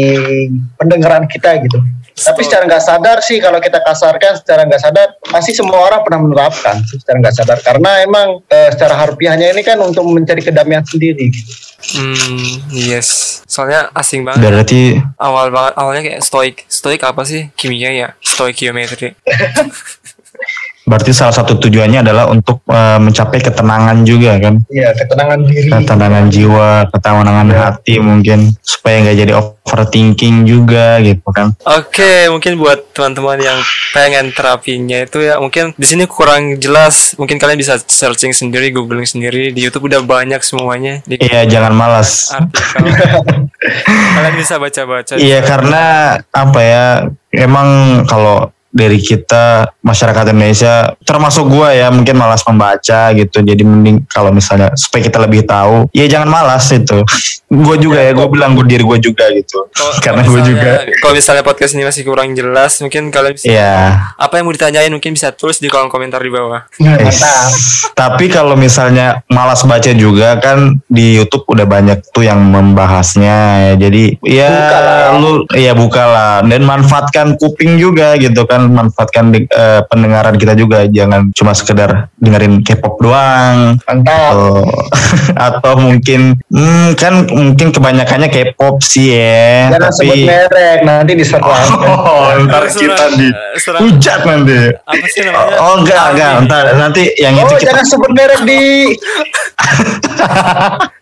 pendengaran 0.76 1.24
kita 1.32 1.63
gitu. 1.63 1.80
Tapi 2.15 2.41
secara 2.47 2.63
nggak 2.63 2.84
sadar 2.84 3.17
sih 3.19 3.43
kalau 3.43 3.60
kita 3.60 3.84
kasarkan 3.84 4.39
secara 4.39 4.63
nggak 4.63 4.80
sadar 4.80 5.19
pasti 5.19 5.51
semua 5.51 5.84
orang 5.84 5.99
pernah 5.99 6.23
menerapkan 6.23 6.80
secara 6.88 7.19
nggak 7.19 7.36
sadar 7.36 7.60
karena 7.60 7.91
emang 8.08 8.39
eh, 8.47 8.71
secara 8.71 8.95
harfiahnya 9.04 9.51
ini 9.51 9.60
kan 9.67 9.75
untuk 9.84 10.08
mencari 10.08 10.39
kedamaian 10.39 10.88
sendiri. 10.88 11.28
Gitu. 11.28 11.51
Hmm, 11.99 12.71
yes. 12.71 13.43
Soalnya 13.43 13.91
asing 13.91 14.23
banget. 14.23 14.47
Berarti 14.47 14.82
Awal 15.19 15.51
banget 15.51 15.73
awalnya 15.75 16.01
kayak 16.08 16.21
stoik. 16.23 16.56
Stoik 16.71 17.04
apa 17.04 17.28
sih? 17.28 17.51
Kimia 17.60 17.91
ya. 17.91 18.10
Stoikiometri. 18.23 19.12
berarti 20.86 21.12
salah 21.12 21.34
satu 21.34 21.58
tujuannya 21.58 22.00
adalah 22.00 22.30
untuk 22.30 22.62
eh, 22.65 22.98
mencapai 22.98 23.41
ketenangan 23.41 24.02
juga 24.02 24.38
kan. 24.38 24.62
Iya 24.69 24.93
ketenangan 24.93 25.39
diri. 25.43 25.67
Ketenangan 25.67 26.26
jiwa, 26.30 26.69
ketenangan 26.89 27.48
Iya. 27.48 27.58
hati 27.60 27.95
mungkin 27.98 28.39
supaya 28.62 29.02
nggak 29.02 29.17
jadi 29.17 29.34
overthinking 29.34 30.45
juga 30.45 31.02
gitu 31.02 31.26
kan. 31.28 31.58
Oke, 31.65 32.30
mungkin 32.30 32.56
buat 32.56 32.93
teman-teman 32.93 33.38
yang 33.39 33.60
pengen 33.91 34.30
terapinya 34.30 35.02
itu 35.02 35.19
ya 35.19 35.38
mungkin 35.38 35.74
di 35.74 35.86
sini 35.86 36.06
kurang 36.06 36.58
jelas. 36.58 37.15
Mungkin 37.15 37.36
kalian 37.36 37.58
bisa 37.58 37.82
searching 37.82 38.30
sendiri, 38.30 38.69
googling 38.69 39.06
sendiri 39.06 39.50
di 39.50 39.62
YouTube 39.62 39.88
udah 39.88 40.00
banyak 40.00 40.39
semuanya. 40.39 41.02
Di 41.04 41.17
Iya 41.17 41.50
jangan 41.50 41.74
malas. 41.74 42.30
artikel. 42.30 43.50
kalian 44.15 44.36
bisa 44.38 44.56
baca-baca. 44.56 45.13
Iya 45.17 45.41
karena 45.41 45.84
apa 46.30 46.60
ya 46.62 46.86
emang 47.34 47.67
kalau 48.06 48.54
dari 48.76 49.00
kita 49.00 49.72
masyarakat 49.80 50.36
Indonesia 50.36 50.74
termasuk 51.02 51.48
gua 51.48 51.72
ya 51.72 51.88
mungkin 51.88 52.12
malas 52.14 52.44
membaca 52.44 53.16
gitu 53.16 53.40
jadi 53.40 53.64
mending 53.64 54.04
kalau 54.06 54.30
misalnya 54.30 54.76
supaya 54.76 55.00
kita 55.02 55.24
lebih 55.24 55.48
tahu 55.48 55.88
ya 55.96 56.04
jangan 56.06 56.28
malas 56.28 56.68
itu 56.70 57.00
gue 57.56 57.76
juga 57.80 58.02
ya 58.02 58.12
gue 58.12 58.28
bilang 58.28 58.52
gue 58.52 58.68
diri 58.68 58.84
gue 58.84 59.00
juga 59.00 59.32
gitu 59.32 59.64
Kalau- 59.72 59.96
karena 60.04 60.22
gue 60.22 60.34
misalnya- 60.34 60.50
juga 60.52 60.72
Kalau 61.00 61.14
misalnya 61.16 61.44
podcast 61.46 61.72
ini 61.72 61.84
masih 61.86 62.04
kurang 62.04 62.30
jelas, 62.34 62.82
mungkin 62.82 63.08
kalian 63.08 63.32
bisa 63.32 63.46
Iya 63.48 63.76
apa 64.18 64.34
yang 64.36 64.46
mau 64.46 64.54
ditanyain 64.54 64.90
mungkin 64.90 65.14
bisa 65.14 65.32
tulis 65.32 65.58
di 65.58 65.70
kolom 65.70 65.88
komentar 65.88 66.20
di 66.20 66.28
bawah. 66.28 66.66
Yes. 66.76 67.22
Mantap. 67.22 67.52
Tapi 67.94 68.26
kalau 68.28 68.58
misalnya 68.58 69.22
malas 69.28 69.62
baca 69.62 69.92
juga 69.94 70.36
kan 70.36 70.82
di 70.86 71.16
YouTube 71.16 71.46
udah 71.48 71.64
banyak 71.64 72.02
tuh 72.10 72.26
yang 72.26 72.42
membahasnya 72.42 73.38
ya. 73.62 73.74
Jadi 73.78 74.04
ya 74.22 74.50
Bukalah. 74.50 75.08
lu 75.16 75.32
ya 75.54 75.72
bukalah 75.72 76.34
dan 76.44 76.62
manfaatkan 76.62 77.28
kuping 77.38 77.78
juga 77.78 78.18
gitu 78.18 78.44
kan, 78.44 78.64
manfaatkan 78.67 79.30
de- 79.30 79.45
eh, 79.45 79.82
pendengaran 79.86 80.36
kita 80.36 80.54
juga. 80.54 80.84
Jangan 80.86 81.30
cuma 81.32 81.51
sekedar 81.51 82.08
dengerin 82.15 82.62
K-pop 82.62 82.97
doang 82.97 83.75
atau 83.84 84.63
atau 85.49 85.71
mungkin 85.78 86.38
hmm, 86.47 86.95
kan 86.95 87.28
mungkin 87.28 87.67
kebanyakannya 87.69 88.28
K-pop 88.28 88.80
sih 88.80 89.13
ya. 89.13 89.69
Jangan 89.73 89.91
sebut 89.91 90.15
tapi 90.15 90.25
merek 90.25 90.80
nanti 90.82 91.12
diserang. 91.13 91.67
Oh, 92.06 92.28
ntar 92.45 92.67
kita 92.67 93.06
di 93.15 93.28
Serang- 93.58 93.82
hujat 93.84 94.19
nanti. 94.23 94.58
apa 94.75 95.06
sih 95.08 95.21
namanya? 95.21 95.56
Oh 95.60 95.73
enggak 95.80 96.04
enggak, 96.13 96.32
ntar 96.45 96.63
nanti 96.75 97.01
yang 97.17 97.34
Oh 97.36 97.45
itu 97.45 97.54
kita 97.60 97.71
jangan 97.71 97.86
sebut 97.86 98.10
merek 98.12 98.41
di 98.43 98.62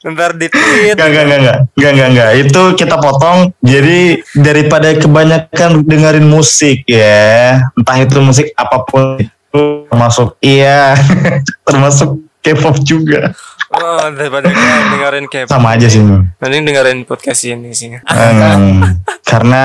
Ntar 0.04 0.36
di 0.36 0.47
tweet. 0.47 0.95
Enggak, 0.99 1.23
enggak, 1.23 1.39
enggak, 1.39 1.58
enggak, 1.73 1.91
enggak, 1.95 2.08
enggak. 2.12 2.30
Itu 2.43 2.62
kita 2.76 2.95
potong. 2.99 3.52
Jadi 3.63 3.99
daripada 4.36 4.88
kebanyakan 4.93 5.84
dengerin 5.84 6.28
musik 6.28 6.84
ya, 6.86 7.43
entah 7.78 7.98
itu 8.00 8.20
musik 8.22 8.48
apa 8.56 8.78
pun 8.86 9.20
termasuk 9.90 10.36
iya, 10.42 10.98
termasuk 11.68 12.20
K-pop 12.44 12.76
juga. 12.84 13.32
Oh, 13.74 14.06
daripada 14.14 14.54
dengerin 14.94 15.26
kayak 15.26 15.50
sama 15.50 15.74
aja 15.74 15.90
sih 15.90 15.98
mending 16.04 16.62
dengerin 16.70 17.00
podcast 17.10 17.42
ini 17.50 17.74
sih. 17.74 17.98
Hmm, 18.06 19.02
karena 19.26 19.64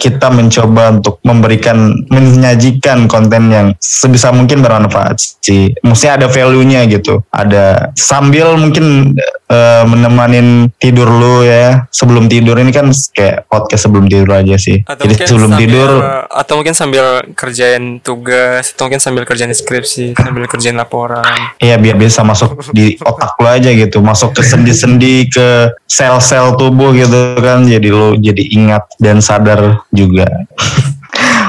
kita 0.00 0.26
mencoba 0.34 0.98
untuk 0.98 1.22
memberikan 1.22 1.94
menyajikan 2.10 3.06
konten 3.06 3.52
yang 3.52 3.66
sebisa 3.78 4.34
mungkin 4.34 4.58
bermanfaat 4.58 5.38
sih. 5.38 5.70
Mesti 5.86 6.06
ada 6.10 6.26
value-nya 6.26 6.82
gitu. 6.90 7.22
Ada 7.30 7.94
sambil 7.94 8.58
mungkin 8.58 9.14
eh, 9.46 9.84
menemanin 9.86 10.74
tidur 10.82 11.06
lu 11.06 11.46
ya. 11.46 11.86
Sebelum 11.94 12.26
tidur 12.26 12.58
ini 12.58 12.74
kan 12.74 12.90
kayak 13.14 13.46
podcast 13.46 13.86
sebelum 13.86 14.10
tidur 14.10 14.34
aja 14.34 14.58
sih. 14.58 14.82
Jadi 14.82 15.14
sebelum 15.14 15.54
sambil- 15.54 15.62
tidur 15.62 15.90
atau 16.28 16.54
mungkin 16.60 16.74
sambil 16.74 17.22
kerjain 17.32 18.02
tugas 18.02 18.74
atau 18.74 18.86
mungkin 18.86 19.00
sambil 19.00 19.24
kerjain 19.24 19.50
skripsi 19.50 20.12
sambil 20.16 20.44
kerjain 20.46 20.76
laporan 20.76 21.24
ya 21.58 21.80
biar 21.80 21.96
bisa 21.96 22.20
masuk 22.22 22.68
di 22.70 22.94
otak 23.00 23.27
lu 23.36 23.46
aja 23.48 23.70
gitu. 23.74 24.00
Masuk 24.00 24.32
ke 24.32 24.42
sendi-sendi 24.46 25.28
ke 25.28 25.76
sel-sel 25.84 26.56
tubuh 26.56 26.96
gitu 26.96 27.36
kan. 27.42 27.66
Jadi 27.68 27.88
lu 27.92 28.16
jadi 28.16 28.44
ingat 28.56 28.88
dan 28.96 29.20
sadar 29.20 29.84
juga. 29.92 30.26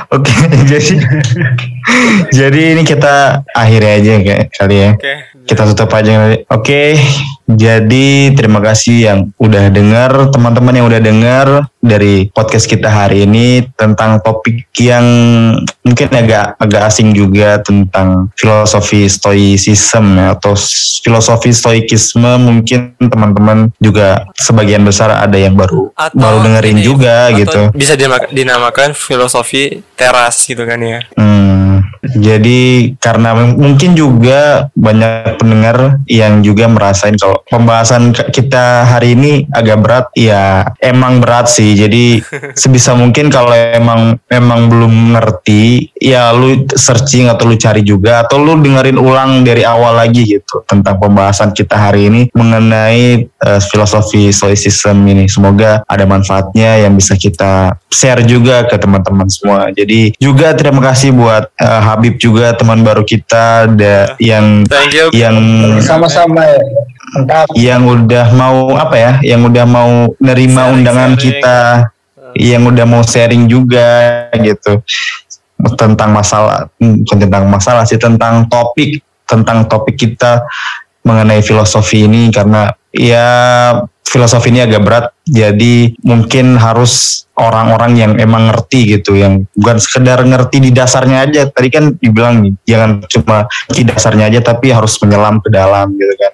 Oke, 0.09 0.33
jadi 0.71 0.97
jadi 2.39 2.77
ini 2.77 2.83
kita 2.83 3.43
akhiri 3.51 3.87
aja 4.01 4.11
kayak 4.21 4.43
kali 4.53 4.75
ya. 4.77 4.91
oke 4.95 5.13
Kita 5.49 5.65
tutup 5.65 5.89
aja 5.97 6.11
kali. 6.13 6.37
Oke, 6.45 6.93
jadi 7.49 8.29
terima 8.37 8.61
kasih 8.61 8.97
yang 9.01 9.19
udah 9.41 9.73
denger, 9.73 10.29
teman-teman 10.29 10.77
yang 10.77 10.85
udah 10.85 11.01
denger 11.01 11.47
dari 11.81 12.29
podcast 12.29 12.69
kita 12.69 12.85
hari 12.85 13.25
ini 13.25 13.65
tentang 13.73 14.21
topik 14.21 14.69
yang 14.77 15.01
mungkin 15.81 16.07
agak 16.13 16.53
agak 16.61 16.81
asing 16.85 17.17
juga 17.17 17.57
tentang 17.65 18.29
filosofi 18.37 19.09
stoicism 19.09 20.21
ya, 20.21 20.37
atau 20.37 20.53
filosofi 21.01 21.49
stoikisme 21.49 22.29
mungkin 22.37 22.93
teman-teman 23.01 23.73
juga 23.81 24.29
sebagian 24.37 24.85
besar 24.85 25.09
ada 25.17 25.39
yang 25.39 25.57
baru 25.57 25.89
baru 26.13 26.45
dengerin 26.45 26.77
ini, 26.77 26.85
juga 26.85 27.33
atau 27.33 27.39
gitu. 27.41 27.61
bisa 27.73 27.97
dinama- 27.97 28.29
dinamakan 28.29 28.93
filosofi 28.93 29.81
teras 29.97 30.45
gitu 30.45 30.61
kan 30.61 30.77
ya 30.77 31.01
Hmm, 31.17 31.78
jadi 32.03 32.93
karena 32.95 33.35
mungkin 33.35 33.93
juga 33.93 34.71
banyak 34.73 35.35
pendengar 35.35 35.99
yang 36.07 36.39
juga 36.39 36.71
merasain 36.71 37.19
kalau 37.19 37.43
pembahasan 37.47 38.15
kita 38.15 38.87
hari 38.87 39.13
ini 39.19 39.43
agak 39.51 39.77
berat, 39.83 40.05
ya 40.15 40.63
emang 40.79 41.19
berat 41.19 41.51
sih. 41.51 41.75
Jadi 41.75 42.23
sebisa 42.61 42.95
mungkin 42.95 43.27
kalau 43.27 43.51
emang 43.51 44.15
emang 44.31 44.71
belum 44.71 45.17
ngerti, 45.17 45.91
ya 45.99 46.31
lu 46.31 46.63
searching 46.71 47.27
atau 47.27 47.51
lu 47.51 47.55
cari 47.59 47.83
juga 47.83 48.23
atau 48.23 48.39
lu 48.39 48.55
dengerin 48.59 48.95
ulang 48.95 49.43
dari 49.43 49.67
awal 49.67 49.99
lagi 49.99 50.23
gitu 50.23 50.63
tentang 50.65 50.95
pembahasan 50.97 51.51
kita 51.51 51.75
hari 51.75 52.07
ini 52.07 52.21
mengenai 52.31 53.27
eh, 53.27 53.61
filosofi 53.67 54.31
stoicism 54.31 55.03
ini. 55.03 55.27
Semoga 55.27 55.83
ada 55.83 56.05
manfaatnya 56.07 56.79
yang 56.87 56.95
bisa 56.95 57.19
kita 57.19 57.75
share 57.91 58.23
juga 58.23 58.63
ke 58.69 58.79
teman-teman 58.79 59.27
semua. 59.27 59.67
Jadi 59.73 60.15
juga 60.21 60.55
terima 60.55 60.79
kasih 60.79 61.11
buat 61.11 61.51
eh, 61.59 61.81
Habib 61.89 62.21
juga 62.21 62.53
teman 62.53 62.85
baru 62.85 63.01
kita 63.01 63.65
ada 63.65 64.13
yang 64.21 64.63
thank 64.69 64.93
you 64.93 65.09
yang 65.09 65.35
Sama-sama 65.81 66.45
ya. 66.45 66.61
Mantap. 67.09 67.49
yang 67.57 67.89
udah 67.89 68.29
mau 68.37 68.77
apa 68.77 68.93
ya, 68.93 69.11
yang 69.25 69.41
udah 69.41 69.65
mau 69.65 70.13
nerima 70.21 70.69
Sharing, 70.69 70.75
undangan 70.77 71.11
sharing. 71.17 71.25
kita, 71.25 71.59
yang 72.37 72.61
udah 72.69 72.85
mau 72.85 73.01
sharing 73.01 73.43
juga 73.49 73.89
gitu 74.37 74.85
tentang 75.73 76.13
masalah, 76.13 76.69
hmm, 76.77 77.01
bukan 77.01 77.17
tentang 77.17 77.45
masalah 77.49 77.83
sih 77.89 77.97
tentang 77.97 78.45
topik, 78.45 79.01
tentang 79.25 79.65
topik 79.65 79.97
kita 79.97 80.45
mengenai 81.03 81.41
filosofi 81.41 82.05
ini 82.05 82.29
karena 82.29 82.69
ya 82.89 83.27
filosofi 84.09 84.49
ini 84.49 84.65
agak 84.65 84.81
berat, 84.81 85.05
jadi 85.29 85.93
mungkin 86.01 86.57
harus 86.57 87.23
orang-orang 87.37 87.93
yang 87.93 88.11
emang 88.17 88.49
ngerti 88.49 88.97
gitu, 88.97 89.13
yang 89.13 89.45
bukan 89.53 89.77
sekedar 89.77 90.17
ngerti 90.25 90.57
di 90.57 90.73
dasarnya 90.73 91.29
aja. 91.29 91.45
Tadi 91.45 91.69
kan 91.69 91.93
dibilang 91.93 92.41
nih, 92.41 92.53
jangan 92.65 93.05
cuma 93.05 93.45
di 93.69 93.85
dasarnya 93.85 94.33
aja, 94.33 94.41
tapi 94.41 94.73
harus 94.73 94.97
menyelam 95.05 95.37
ke 95.39 95.53
dalam 95.53 95.93
gitu 95.93 96.09
kan. 96.17 96.33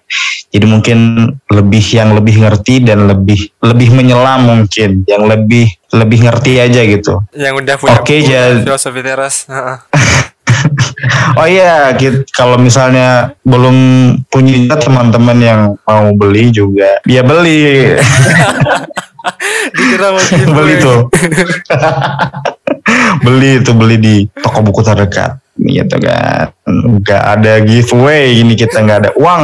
Jadi 0.56 0.65
mungkin 0.71 0.97
lebih 1.51 1.84
yang 1.91 2.15
lebih 2.15 2.47
ngerti 2.47 2.80
dan 2.80 3.12
lebih 3.12 3.51
lebih 3.60 3.91
menyelam 3.91 4.39
mungkin, 4.47 5.04
yang 5.04 5.28
lebih 5.28 5.67
lebih 5.91 6.19
ngerti 6.32 6.51
aja 6.63 6.80
gitu. 6.80 7.28
yang 7.36 7.60
udah 7.60 7.75
punya 7.75 7.99
Oke, 7.99 8.23
buku 8.23 8.32
jadi- 8.32 8.63
filosofi 8.63 9.01
teras. 9.04 9.36
Oh 11.39 11.47
iya, 11.47 11.91
kit- 11.99 12.28
kalau 12.32 12.56
misalnya 12.56 13.36
belum 13.43 13.75
punya 14.32 14.71
teman-teman 14.80 15.38
yang 15.39 15.62
mau 15.84 16.10
beli 16.15 16.49
juga, 16.49 16.99
ya 17.06 17.21
beli. 17.21 17.91
dikira 19.75 20.13
mau 20.13 20.21
beli 20.62 20.73
tuh 20.78 20.99
beli 23.26 23.62
itu 23.62 23.71
beli 23.74 23.98
di 23.98 24.15
toko 24.41 24.62
buku 24.62 24.82
terdekat. 24.86 25.41
Gitu 25.56 25.95
kan. 26.04 26.52
Nggak 26.67 27.24
ada 27.39 27.54
giveaway 27.63 28.43
ini 28.43 28.54
kita 28.60 28.84
nggak 28.84 29.00
ada 29.08 29.12
uang. 29.15 29.43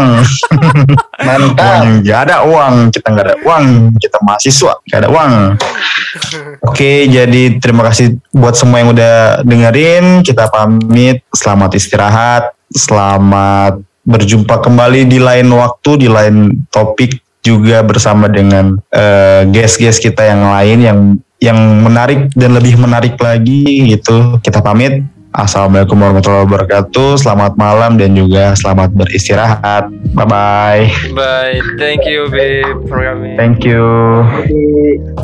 Mantap. 1.28 2.04
nggak 2.04 2.20
ada 2.28 2.36
uang 2.44 2.76
kita 2.92 3.08
nggak 3.10 3.26
ada 3.32 3.38
uang. 3.48 3.66
Kita 3.96 4.18
mahasiswa 4.22 4.74
nggak 4.84 5.00
ada 5.00 5.10
uang. 5.10 5.34
Oke 6.68 7.08
jadi 7.08 7.58
terima 7.64 7.88
kasih 7.88 8.20
buat 8.36 8.60
semua 8.60 8.84
yang 8.84 8.92
udah 8.92 9.42
dengerin. 9.48 10.22
Kita 10.22 10.52
pamit. 10.52 11.24
Selamat 11.32 11.72
istirahat. 11.74 12.52
Selamat 12.72 13.80
berjumpa 14.02 14.60
kembali 14.60 15.06
di 15.06 15.22
lain 15.22 15.48
waktu 15.54 16.06
di 16.06 16.08
lain 16.10 16.66
topik 16.74 17.22
juga 17.42 17.82
bersama 17.82 18.30
dengan 18.30 18.78
eh, 18.94 19.46
guest-guest 19.50 20.02
kita 20.02 20.26
yang 20.26 20.42
lain 20.46 20.78
yang 20.82 21.00
yang 21.42 21.58
menarik 21.82 22.30
dan 22.38 22.54
lebih 22.54 22.78
menarik 22.78 23.18
lagi 23.18 23.90
gitu 23.90 24.38
kita 24.46 24.62
pamit 24.62 25.02
Assalamualaikum 25.32 25.96
warahmatullahi 25.96 26.44
wabarakatuh 26.44 27.18
selamat 27.18 27.56
malam 27.56 27.96
dan 27.96 28.14
juga 28.14 28.52
selamat 28.54 28.94
beristirahat 28.94 29.88
bye 30.14 30.28
bye 30.28 30.86
bye 31.18 31.58
thank 31.82 32.04
you 32.06 32.28
babe 32.30 32.78
for 32.86 33.02
coming 33.02 33.40
thank 33.40 33.66
you 33.66 33.82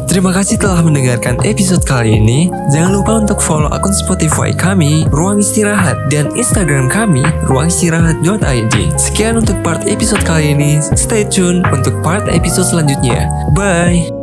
Terima 0.07 0.33
kasih 0.33 0.57
telah 0.57 0.81
mendengarkan 0.81 1.37
episode 1.45 1.83
kali 1.85 2.17
ini. 2.17 2.49
Jangan 2.73 2.89
lupa 2.89 3.21
untuk 3.21 3.37
follow 3.37 3.69
akun 3.69 3.93
Spotify 3.93 4.49
kami, 4.55 5.05
Ruang 5.13 5.43
Istirahat, 5.43 6.09
dan 6.09 6.31
Instagram 6.33 6.89
kami, 6.89 7.21
ruangistirahat.id. 7.45 8.75
Sekian 8.97 9.37
untuk 9.37 9.59
part 9.61 9.85
episode 9.85 10.23
kali 10.25 10.57
ini. 10.57 10.81
Stay 10.95 11.21
tune 11.27 11.61
untuk 11.69 12.01
part 12.01 12.25
episode 12.33 12.65
selanjutnya. 12.65 13.29
Bye! 13.53 14.16